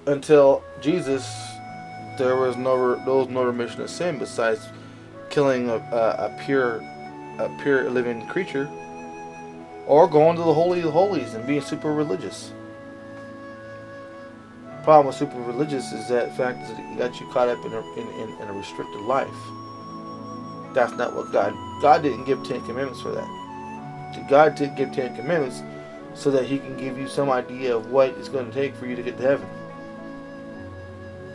until 0.06 0.64
Jesus, 0.82 1.28
there 2.20 2.36
was 2.36 2.56
no 2.58 2.96
there 2.96 3.14
was 3.16 3.28
no 3.28 3.44
remission 3.44 3.82
of 3.82 3.90
sin 3.90 4.20
besides 4.20 4.68
killing 5.32 5.70
a, 5.70 5.78
a, 5.78 6.28
a 6.28 6.38
pure 6.46 6.76
a 7.40 7.50
pure 7.64 7.90
living 7.90 8.28
creature, 8.28 8.70
or 9.88 10.08
going 10.08 10.38
to 10.38 10.44
the 10.44 10.54
holy 10.54 10.82
of 10.82 10.92
holies 10.92 11.34
and 11.34 11.48
being 11.48 11.62
super 11.62 11.92
religious. 11.92 12.54
Problem 14.84 15.08
with 15.08 15.16
super 15.16 15.40
religious 15.42 15.92
is 15.92 16.08
that 16.08 16.36
fact 16.36 16.60
that 16.68 16.98
got 16.98 17.20
you 17.20 17.28
caught 17.28 17.50
up 17.50 17.64
in 17.64 17.72
a, 17.72 17.82
in, 17.94 18.08
in, 18.20 18.42
in 18.42 18.48
a 18.48 18.54
restricted 18.54 19.02
life. 19.02 19.30
That's 20.74 20.94
not 20.94 21.16
what 21.16 21.32
God 21.32 21.54
God 21.82 22.02
didn't 22.02 22.26
give 22.26 22.44
Ten 22.44 22.62
Commandments 22.66 23.02
for 23.02 23.12
that. 23.12 24.28
God 24.28 24.56
did 24.56 24.76
give 24.76 24.92
Ten 24.92 25.16
Commandments 25.16 25.62
so 26.16 26.32
that 26.32 26.46
He 26.46 26.58
can 26.58 26.78
give 26.78 26.98
you 26.98 27.08
some 27.08 27.30
idea 27.30 27.76
of 27.76 27.92
what 27.92 28.10
it's 28.10 28.28
going 28.28 28.48
to 28.48 28.52
take 28.52 28.76
for 28.76 28.88
you 28.88 28.96
to 28.96 29.04
get 29.04 29.18
to 29.18 29.24
heaven. 29.24 29.48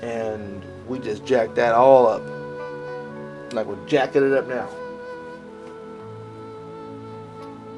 And 0.02 0.64
we 0.88 0.98
just 0.98 1.24
jacked 1.24 1.54
that 1.54 1.74
all 1.74 2.09
up. 2.09 2.22
Like 3.52 3.66
we're 3.66 3.87
jacking 3.87 4.24
it 4.24 4.32
up 4.32 4.48
now. 4.48 4.68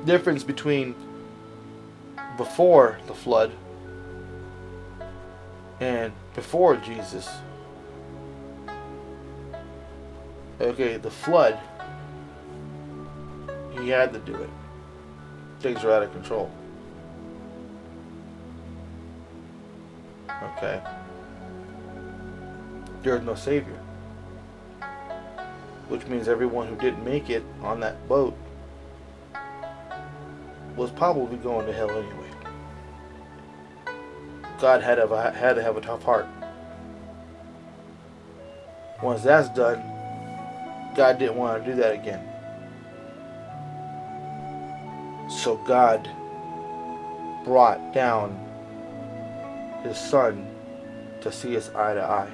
Difference 0.07 0.45
between 0.45 0.95
before 2.39 2.99
the 3.07 3.15
flood 3.15 3.53
and 5.81 6.13
before 6.35 6.77
Jesus. 6.77 7.29
Okay, 10.61 10.97
the 10.97 11.11
flood, 11.11 11.59
he 13.73 13.89
had 13.89 14.13
to 14.13 14.19
do 14.19 14.35
it 14.35 14.51
things 15.61 15.85
are 15.85 15.93
out 15.93 16.03
of 16.03 16.13
control. 16.13 16.51
Okay. 20.57 20.81
There's 23.03 23.23
no 23.25 23.35
savior. 23.35 23.79
Which 25.89 26.07
means 26.07 26.29
everyone 26.29 26.69
who 26.69 26.77
didn't 26.77 27.05
make 27.05 27.31
it 27.31 27.45
on 27.63 27.81
that 27.81 28.07
boat 28.09 28.37
was 30.77 30.91
probably 30.91 31.39
going 31.39 31.67
to 31.67 31.73
hell 31.73 31.91
anyway. 31.91 32.28
God 34.61 34.83
had 34.83 34.97
to, 34.97 35.07
had 35.33 35.55
to 35.55 35.63
have 35.63 35.77
a 35.77 35.81
tough 35.81 36.03
heart. 36.03 36.27
Once 39.03 39.23
that's 39.23 39.49
done, 39.51 39.79
God 40.97 41.19
didn't 41.19 41.37
want 41.37 41.65
to 41.65 41.71
do 41.71 41.77
that 41.81 41.95
again. 41.95 42.25
So 45.31 45.57
God 45.59 46.09
brought 47.45 47.95
down 47.95 48.45
his 49.83 49.97
son 49.97 50.47
to 51.21 51.31
see 51.31 51.57
us 51.57 51.71
eye 51.75 51.95
to 51.95 52.03
eye. 52.03 52.31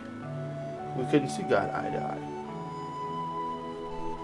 We 0.97 1.05
couldn't 1.11 1.29
see 1.29 1.43
God 1.43 1.71
eye 1.71 1.91
to 1.91 1.99
eye. 1.99 2.19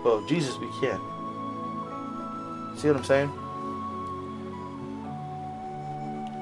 Well, 0.04 0.24
Jesus 0.26 0.56
we 0.56 0.68
can. 0.80 0.98
See 2.78 2.88
what 2.88 2.96
I'm 2.96 3.04
saying? 3.04 3.30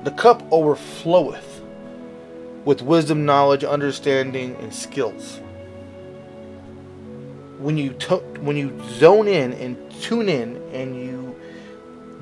The 0.04 0.10
cup 0.12 0.48
overfloweth 0.50 1.58
with 2.64 2.82
wisdom, 2.82 3.24
knowledge, 3.24 3.64
understanding, 3.64 4.56
and 4.60 4.72
skills. 4.72 5.40
When 7.58 7.76
you 7.76 7.90
when 8.40 8.56
you 8.56 8.80
zone 8.90 9.26
in 9.26 9.52
and 9.54 9.90
tune 10.00 10.28
in 10.28 10.56
and 10.72 10.94
you 10.94 11.34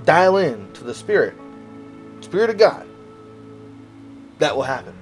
dial 0.05 0.39
in 0.39 0.73
to 0.73 0.85
the 0.85 0.95
Spirit, 0.95 1.35
Spirit 2.21 2.49
of 2.49 2.59
God, 2.59 2.87
that 4.39 4.57
will 4.57 4.63
happen. 4.63 4.95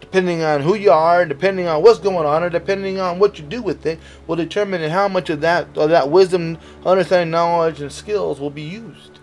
Depending 0.00 0.42
on 0.42 0.62
who 0.62 0.74
you 0.74 0.90
are, 0.90 1.24
depending 1.24 1.66
on 1.66 1.82
what's 1.82 1.98
going 1.98 2.26
on, 2.26 2.42
or 2.42 2.50
depending 2.50 2.98
on 2.98 3.18
what 3.18 3.38
you 3.38 3.44
do 3.44 3.60
with 3.60 3.84
it, 3.86 4.00
will 4.26 4.36
determine 4.36 4.90
how 4.90 5.06
much 5.06 5.30
of 5.30 5.40
that 5.42 5.68
of 5.76 5.90
that 5.90 6.10
wisdom, 6.10 6.58
understanding, 6.84 7.30
knowledge, 7.30 7.80
and 7.80 7.92
skills 7.92 8.40
will 8.40 8.50
be 8.50 8.62
used. 8.62 9.20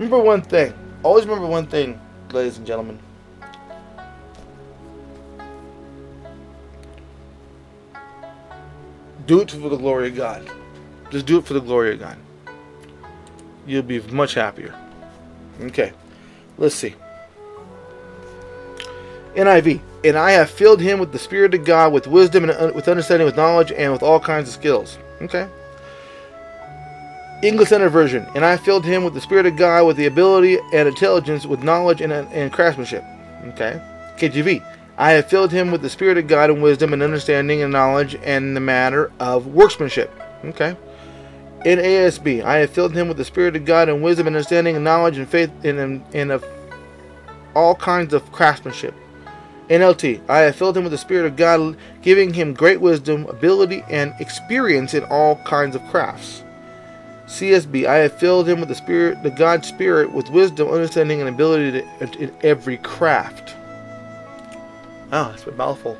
Remember 0.00 0.18
one 0.18 0.40
thing. 0.40 0.72
Always 1.02 1.26
remember 1.26 1.46
one 1.46 1.66
thing, 1.66 2.00
ladies 2.32 2.56
and 2.56 2.66
gentlemen. 2.66 2.98
Do 9.26 9.42
it 9.42 9.50
for 9.50 9.68
the 9.68 9.76
glory 9.76 10.08
of 10.08 10.16
God. 10.16 10.50
Just 11.10 11.26
do 11.26 11.36
it 11.36 11.44
for 11.44 11.52
the 11.52 11.60
glory 11.60 11.92
of 11.92 12.00
God. 12.00 12.16
You'll 13.66 13.82
be 13.82 14.00
much 14.00 14.32
happier. 14.32 14.74
Okay, 15.60 15.92
let's 16.56 16.74
see. 16.74 16.94
NIV. 19.34 19.82
And 20.02 20.16
I 20.16 20.30
have 20.30 20.48
filled 20.48 20.80
him 20.80 20.98
with 20.98 21.12
the 21.12 21.18
Spirit 21.18 21.52
of 21.52 21.66
God, 21.66 21.92
with 21.92 22.06
wisdom, 22.06 22.48
and 22.48 22.74
with 22.74 22.88
understanding, 22.88 23.26
with 23.26 23.36
knowledge, 23.36 23.70
and 23.70 23.92
with 23.92 24.02
all 24.02 24.18
kinds 24.18 24.48
of 24.48 24.54
skills. 24.54 24.96
Okay. 25.20 25.46
English 27.42 27.68
Standard 27.68 27.90
Version. 27.90 28.26
And 28.34 28.44
I 28.44 28.56
filled 28.56 28.84
him 28.84 29.04
with 29.04 29.14
the 29.14 29.20
Spirit 29.20 29.46
of 29.46 29.56
God, 29.56 29.86
with 29.86 29.96
the 29.96 30.06
ability 30.06 30.58
and 30.72 30.88
intelligence, 30.88 31.46
with 31.46 31.62
knowledge 31.62 32.00
and, 32.00 32.12
and 32.12 32.52
craftsmanship. 32.52 33.04
Okay. 33.48 33.80
KJV. 34.16 34.62
I 34.98 35.12
have 35.12 35.28
filled 35.28 35.50
him 35.50 35.70
with 35.70 35.80
the 35.80 35.88
Spirit 35.88 36.18
of 36.18 36.26
God 36.26 36.50
and 36.50 36.62
wisdom 36.62 36.92
and 36.92 37.02
understanding 37.02 37.62
and 37.62 37.72
knowledge 37.72 38.16
and 38.22 38.54
the 38.54 38.60
matter 38.60 39.10
of 39.18 39.46
workmanship. 39.46 40.10
Okay. 40.44 40.76
NASB, 41.64 42.42
I 42.42 42.56
have 42.58 42.70
filled 42.70 42.94
him 42.94 43.08
with 43.08 43.18
the 43.18 43.24
Spirit 43.24 43.54
of 43.54 43.66
God 43.66 43.88
and 43.88 44.02
wisdom 44.02 44.26
and 44.26 44.36
understanding 44.36 44.76
and 44.76 44.84
knowledge 44.84 45.18
and 45.18 45.28
faith 45.28 45.50
and, 45.62 46.02
and 46.14 46.30
of 46.30 46.44
all 47.54 47.74
kinds 47.74 48.14
of 48.14 48.30
craftsmanship. 48.32 48.94
NLT, 49.68 50.20
I 50.28 50.40
have 50.40 50.56
filled 50.56 50.76
him 50.76 50.82
with 50.82 50.92
the 50.92 50.98
Spirit 50.98 51.26
of 51.26 51.36
God, 51.36 51.76
giving 52.02 52.34
him 52.34 52.54
great 52.54 52.80
wisdom, 52.80 53.26
ability, 53.26 53.84
and 53.88 54.14
experience 54.18 54.94
in 54.94 55.04
all 55.04 55.36
kinds 55.44 55.76
of 55.76 55.86
crafts. 55.88 56.42
CSB, 57.30 57.86
I 57.86 57.98
have 57.98 58.18
filled 58.18 58.48
him 58.48 58.58
with 58.58 58.68
the 58.68 58.74
Spirit, 58.74 59.22
the 59.22 59.30
God 59.30 59.64
Spirit, 59.64 60.12
with 60.12 60.28
wisdom, 60.30 60.68
understanding, 60.68 61.20
and 61.20 61.28
ability 61.28 61.70
to, 61.70 62.18
in 62.20 62.34
every 62.42 62.76
craft. 62.78 63.54
Oh, 65.12 65.30
that's 65.30 65.46
a 65.46 65.52
mouthful. 65.52 65.96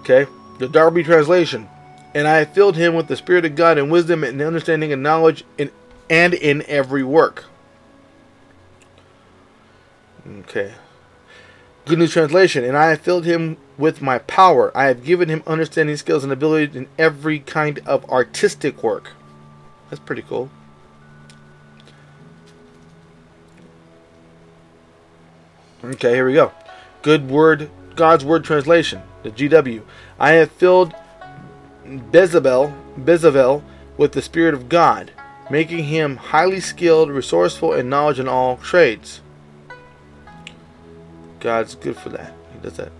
Okay, 0.00 0.30
the 0.60 0.68
Darby 0.68 1.02
translation. 1.02 1.68
And 2.14 2.28
I 2.28 2.36
have 2.36 2.54
filled 2.54 2.76
him 2.76 2.94
with 2.94 3.08
the 3.08 3.16
Spirit 3.16 3.44
of 3.44 3.56
God 3.56 3.76
and 3.76 3.90
wisdom 3.90 4.22
and 4.22 4.40
understanding 4.40 4.92
and 4.92 5.02
knowledge 5.02 5.44
in, 5.58 5.72
and 6.08 6.32
in 6.32 6.62
every 6.68 7.02
work. 7.02 7.44
Okay. 10.40 10.72
Good 11.86 12.00
News 12.00 12.12
Translation. 12.12 12.64
And 12.64 12.76
I 12.76 12.90
have 12.90 13.00
filled 13.00 13.24
him 13.24 13.56
with 13.78 14.02
my 14.02 14.18
power. 14.18 14.76
I 14.76 14.86
have 14.86 15.04
given 15.04 15.28
him 15.28 15.44
understanding 15.46 15.96
skills 15.96 16.24
and 16.24 16.32
ability 16.32 16.76
in 16.76 16.88
every 16.98 17.38
kind 17.38 17.78
of 17.86 18.04
artistic 18.10 18.82
work. 18.82 19.12
That's 19.88 20.00
pretty 20.00 20.22
cool. 20.22 20.50
Okay, 25.84 26.12
here 26.14 26.26
we 26.26 26.34
go. 26.34 26.50
Good 27.02 27.30
word, 27.30 27.70
God's 27.94 28.24
word 28.24 28.42
translation. 28.42 29.02
The 29.22 29.30
GW. 29.30 29.82
I 30.18 30.32
have 30.32 30.50
filled 30.50 30.92
Bezabel, 31.84 32.76
Bezabel 32.98 33.62
with 33.96 34.10
the 34.10 34.22
Spirit 34.22 34.54
of 34.54 34.68
God, 34.68 35.12
making 35.52 35.84
him 35.84 36.16
highly 36.16 36.58
skilled, 36.58 37.10
resourceful, 37.10 37.72
and 37.72 37.88
knowledge 37.88 38.18
in 38.18 38.26
all 38.26 38.56
trades. 38.56 39.20
God's 41.46 41.76
good 41.76 41.96
for 41.96 42.08
that. 42.08 42.34
He 42.52 42.58
does 42.58 42.76
that. 42.76 42.90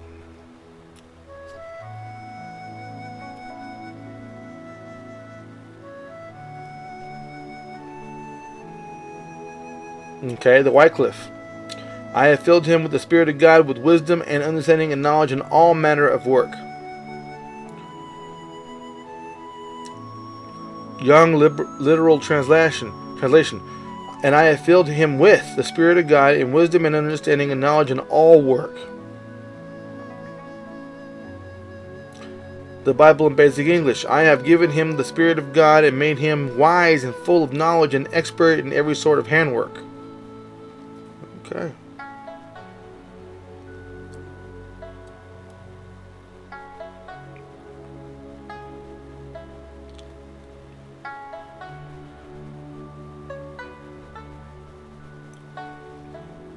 Okay, 10.22 10.62
the 10.62 10.70
Wycliffe. 10.70 11.28
I 12.14 12.26
have 12.26 12.38
filled 12.38 12.66
him 12.66 12.84
with 12.84 12.92
the 12.92 13.00
Spirit 13.00 13.28
of 13.28 13.38
God, 13.38 13.66
with 13.66 13.78
wisdom 13.78 14.22
and 14.28 14.44
understanding 14.44 14.92
and 14.92 15.02
knowledge 15.02 15.32
in 15.32 15.40
all 15.40 15.74
manner 15.74 16.06
of 16.06 16.28
work. 16.28 16.52
Young 21.02 21.34
liber- 21.34 21.66
literal 21.80 22.20
translation. 22.20 22.92
Translation. 23.18 23.60
And 24.26 24.34
I 24.34 24.46
have 24.46 24.58
filled 24.58 24.88
him 24.88 25.20
with 25.20 25.54
the 25.54 25.62
Spirit 25.62 25.98
of 25.98 26.08
God 26.08 26.34
in 26.34 26.52
wisdom 26.52 26.84
and 26.84 26.96
understanding 26.96 27.52
and 27.52 27.60
knowledge 27.60 27.92
in 27.92 28.00
all 28.00 28.42
work. 28.42 28.76
The 32.82 32.92
Bible 32.92 33.28
in 33.28 33.36
Basic 33.36 33.68
English. 33.68 34.04
I 34.04 34.22
have 34.22 34.42
given 34.42 34.72
him 34.72 34.96
the 34.96 35.04
Spirit 35.04 35.38
of 35.38 35.52
God 35.52 35.84
and 35.84 35.96
made 35.96 36.18
him 36.18 36.58
wise 36.58 37.04
and 37.04 37.14
full 37.14 37.44
of 37.44 37.52
knowledge 37.52 37.94
and 37.94 38.08
expert 38.10 38.58
in 38.58 38.72
every 38.72 38.96
sort 38.96 39.20
of 39.20 39.28
handwork. 39.28 39.78
Okay. 41.44 41.72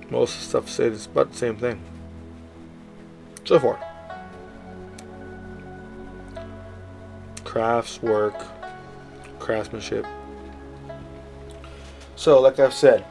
Most 0.10 0.34
of 0.34 0.39
the 0.39 0.45
stuff 0.45 0.69
said 0.69 0.91
it's 0.93 1.06
about 1.06 1.32
the 1.32 1.38
same 1.38 1.56
thing. 1.56 1.82
So 3.45 3.60
far. 3.60 3.80
Crafts, 7.43 8.02
work, 8.02 8.36
craftsmanship. 9.39 10.06
So, 12.15 12.41
like 12.41 12.60
I've 12.60 12.74
said, 12.74 13.06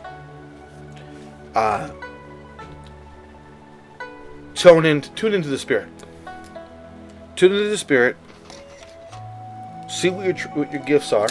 uh, 1.54 1.90
tune 4.54 4.84
in, 4.84 5.00
tune 5.00 5.34
into 5.34 5.48
the 5.48 5.58
spirit. 5.58 5.88
Tune 7.36 7.52
into 7.52 7.68
the 7.68 7.78
spirit. 7.78 8.16
See 9.88 10.10
what 10.10 10.26
your 10.26 10.48
what 10.50 10.72
your 10.72 10.82
gifts 10.82 11.12
are, 11.12 11.28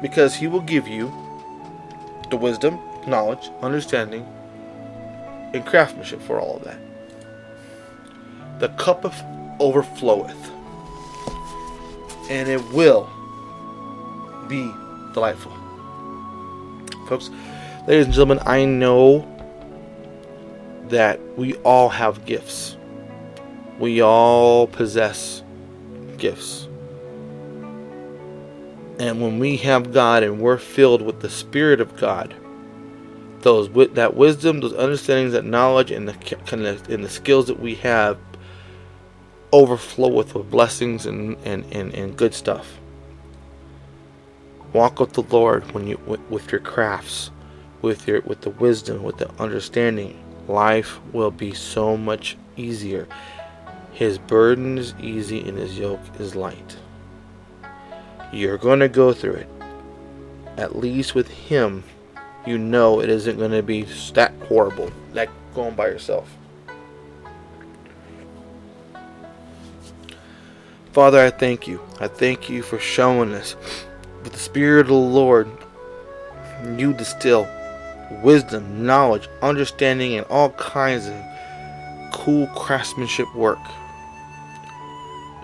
because 0.00 0.36
He 0.36 0.46
will 0.46 0.60
give 0.60 0.86
you 0.86 1.12
the 2.30 2.36
wisdom, 2.36 2.78
knowledge, 3.06 3.50
understanding, 3.62 4.26
and 5.54 5.64
craftsmanship 5.64 6.20
for 6.22 6.38
all 6.40 6.56
of 6.56 6.64
that. 6.64 6.78
The 8.60 8.68
cup 8.70 9.04
of 9.04 9.14
overfloweth, 9.58 10.36
and 12.30 12.48
it 12.48 12.62
will 12.72 13.08
be 14.48 14.72
delightful. 15.14 15.52
Folks, 17.08 17.30
ladies 17.86 18.06
and 18.06 18.14
gentlemen, 18.14 18.40
I 18.44 18.64
know 18.64 19.26
that 20.88 21.20
we 21.36 21.54
all 21.56 21.88
have 21.88 22.24
gifts. 22.26 22.76
We 23.78 24.02
all 24.02 24.66
possess 24.66 25.42
gifts. 26.18 26.67
And 28.98 29.20
when 29.20 29.38
we 29.38 29.56
have 29.58 29.92
God 29.92 30.22
and 30.22 30.40
we're 30.40 30.58
filled 30.58 31.02
with 31.02 31.20
the 31.20 31.30
Spirit 31.30 31.80
of 31.80 31.96
God, 31.96 32.34
those 33.40 33.68
with 33.68 33.94
that 33.94 34.16
wisdom, 34.16 34.60
those 34.60 34.74
understandings, 34.74 35.32
that 35.32 35.44
knowledge, 35.44 35.90
and 35.90 36.08
the 36.08 36.84
and 36.88 37.04
the 37.04 37.08
skills 37.08 37.46
that 37.46 37.60
we 37.60 37.76
have 37.76 38.18
overflow 39.52 40.08
with, 40.08 40.34
with 40.34 40.50
blessings 40.50 41.06
and, 41.06 41.36
and, 41.44 41.64
and, 41.72 41.94
and 41.94 42.16
good 42.16 42.34
stuff. 42.34 42.78
Walk 44.72 45.00
with 45.00 45.14
the 45.14 45.22
Lord 45.22 45.70
when 45.72 45.86
you 45.86 45.98
with, 46.06 46.20
with 46.28 46.52
your 46.52 46.60
crafts, 46.60 47.30
with 47.80 48.06
your 48.06 48.20
with 48.22 48.42
the 48.42 48.50
wisdom, 48.50 49.02
with 49.02 49.18
the 49.18 49.30
understanding. 49.40 50.22
Life 50.46 50.98
will 51.12 51.30
be 51.30 51.54
so 51.54 51.96
much 51.96 52.36
easier. 52.56 53.06
His 53.92 54.18
burden 54.18 54.78
is 54.78 54.94
easy 55.00 55.46
and 55.46 55.56
his 55.58 55.78
yoke 55.78 56.00
is 56.18 56.34
light. 56.34 56.76
You're 58.32 58.58
going 58.58 58.80
to 58.80 58.88
go 58.88 59.12
through 59.12 59.34
it. 59.34 59.48
At 60.56 60.76
least 60.76 61.14
with 61.14 61.28
him, 61.28 61.84
you 62.46 62.58
know 62.58 63.00
it 63.00 63.08
isn't 63.08 63.38
going 63.38 63.52
to 63.52 63.62
be 63.62 63.82
that 64.14 64.32
horrible, 64.48 64.90
like 65.12 65.30
going 65.54 65.74
by 65.74 65.86
yourself. 65.86 66.34
Father, 70.92 71.20
I 71.20 71.30
thank 71.30 71.68
you. 71.68 71.80
I 72.00 72.08
thank 72.08 72.50
you 72.50 72.62
for 72.62 72.78
showing 72.78 73.32
us 73.32 73.54
with 74.24 74.32
the 74.32 74.38
Spirit 74.38 74.82
of 74.82 74.88
the 74.88 74.94
Lord, 74.94 75.48
you 76.76 76.92
distill 76.92 77.48
wisdom, 78.22 78.84
knowledge, 78.84 79.28
understanding, 79.42 80.14
and 80.14 80.26
all 80.26 80.50
kinds 80.50 81.06
of 81.06 81.14
cool 82.12 82.46
craftsmanship 82.48 83.32
work. 83.34 83.58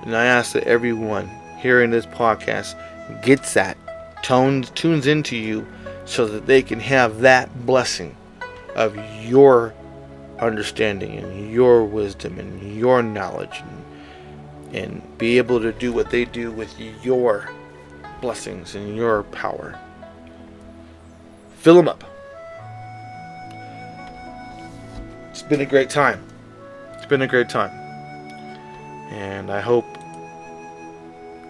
And 0.02 0.16
I 0.16 0.24
ask 0.24 0.52
that 0.52 0.64
everyone 0.64 1.30
hearing 1.64 1.90
this 1.90 2.04
podcast 2.04 2.74
gets 3.22 3.54
that, 3.54 3.78
tones, 4.22 4.68
tunes 4.68 5.06
into 5.06 5.34
you, 5.34 5.66
so 6.04 6.26
that 6.26 6.44
they 6.44 6.60
can 6.60 6.78
have 6.78 7.20
that 7.20 7.64
blessing 7.64 8.14
of 8.76 8.94
your 9.22 9.72
understanding 10.40 11.16
and 11.16 11.50
your 11.50 11.82
wisdom 11.82 12.38
and 12.38 12.76
your 12.76 13.02
knowledge 13.02 13.62
and, 13.62 14.76
and 14.76 15.18
be 15.18 15.38
able 15.38 15.58
to 15.58 15.72
do 15.72 15.90
what 15.90 16.10
they 16.10 16.26
do 16.26 16.52
with 16.52 16.78
your 17.02 17.48
blessings 18.20 18.74
and 18.74 18.94
your 18.94 19.22
power. 19.22 19.78
Fill 21.56 21.76
them 21.76 21.88
up. 21.88 22.04
It's 25.30 25.40
been 25.40 25.62
a 25.62 25.66
great 25.66 25.88
time. 25.88 26.22
It's 26.92 27.06
been 27.06 27.22
a 27.22 27.26
great 27.26 27.48
time. 27.48 27.70
And 29.10 29.50
I 29.50 29.62
hope 29.62 29.86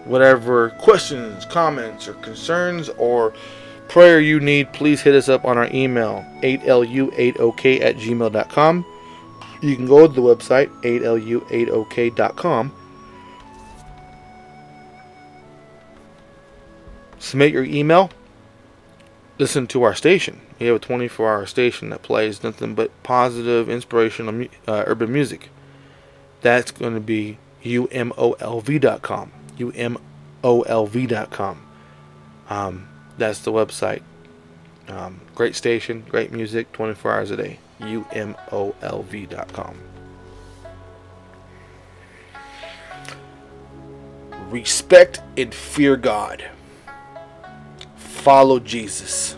whatever 0.05 0.69
questions, 0.71 1.45
comments, 1.45 2.07
or 2.07 2.13
concerns 2.15 2.89
or 2.97 3.33
prayer 3.87 4.19
you 4.19 4.39
need, 4.39 4.71
please 4.73 5.01
hit 5.01 5.15
us 5.15 5.29
up 5.29 5.45
on 5.45 5.57
our 5.57 5.69
email, 5.73 6.25
8lu8ok 6.41 7.81
at 7.81 7.97
gmail.com. 7.97 8.85
You 9.61 9.75
can 9.75 9.87
go 9.87 10.07
to 10.07 10.13
the 10.13 10.21
website, 10.21 10.69
8lu8ok.com. 10.81 12.75
Submit 17.19 17.51
your 17.51 17.63
email. 17.63 18.11
Listen 19.39 19.65
to 19.67 19.83
our 19.83 19.95
station. 19.95 20.41
We 20.59 20.67
have 20.67 20.75
a 20.75 20.79
24 20.79 21.29
hour 21.29 21.45
station 21.45 21.89
that 21.89 22.03
plays 22.03 22.43
nothing 22.43 22.75
but 22.75 22.91
positive, 23.03 23.69
inspirational 23.69 24.47
uh, 24.67 24.83
urban 24.85 25.11
music. 25.11 25.49
That's 26.41 26.71
going 26.71 26.93
to 26.93 26.99
be 26.99 27.39
umolv.com. 27.63 29.31
umolv.com. 29.57 30.01
Um, 32.49 32.87
that's 33.17 33.39
the 33.39 33.51
website. 33.51 34.01
Um, 34.87 35.19
great 35.33 35.55
station, 35.55 36.05
great 36.07 36.31
music, 36.31 36.71
24 36.73 37.11
hours 37.11 37.31
a 37.31 37.37
day. 37.37 37.59
umolv.com. 37.79 39.75
Respect 44.49 45.21
and 45.37 45.53
fear 45.53 45.97
God. 45.97 46.45
Follow 47.95 48.59
Jesus. 48.59 49.37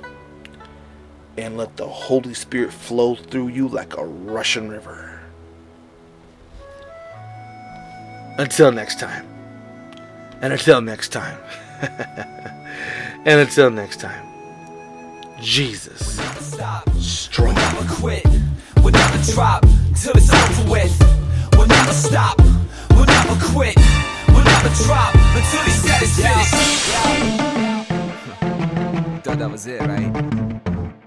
And 1.37 1.55
let 1.55 1.77
the 1.77 1.87
Holy 1.87 2.33
Spirit 2.33 2.73
flow 2.73 3.15
through 3.15 3.49
you 3.49 3.67
like 3.67 3.95
a 3.97 4.03
rushing 4.03 4.67
river. 4.67 5.21
Until 8.37 8.71
next 8.71 8.99
time. 8.99 9.36
And 10.41 10.53
until 10.53 10.81
next 10.81 11.09
time. 11.09 11.37
and 11.81 13.39
until 13.39 13.71
next 13.71 13.99
time. 13.99 14.25
Jesus 15.41 16.17
never 16.17 16.41
stop. 16.41 16.89
strong. 16.99 17.55
We'll 17.55 17.63
never 17.73 17.93
quit. 17.93 18.25
We'll 18.77 18.91
never 18.91 19.31
drop 19.31 19.63
till 19.95 20.13
it's 20.15 20.31
over 20.33 20.71
with. 20.71 20.95
We'll 21.53 21.67
never 21.67 21.93
stop. 21.93 22.37
We'll 22.91 23.05
never 23.05 23.35
quit. 23.45 23.75
We'll 24.29 24.43
never 24.43 24.69
drop 24.83 25.15
until 25.15 25.61
he 25.63 25.71
said 25.71 26.01
it's 26.01 26.15
finished. 26.15 26.53
Thought 29.23 29.39
that 29.39 29.51
was 29.51 29.67
it, 29.67 29.81
right? 29.81 30.46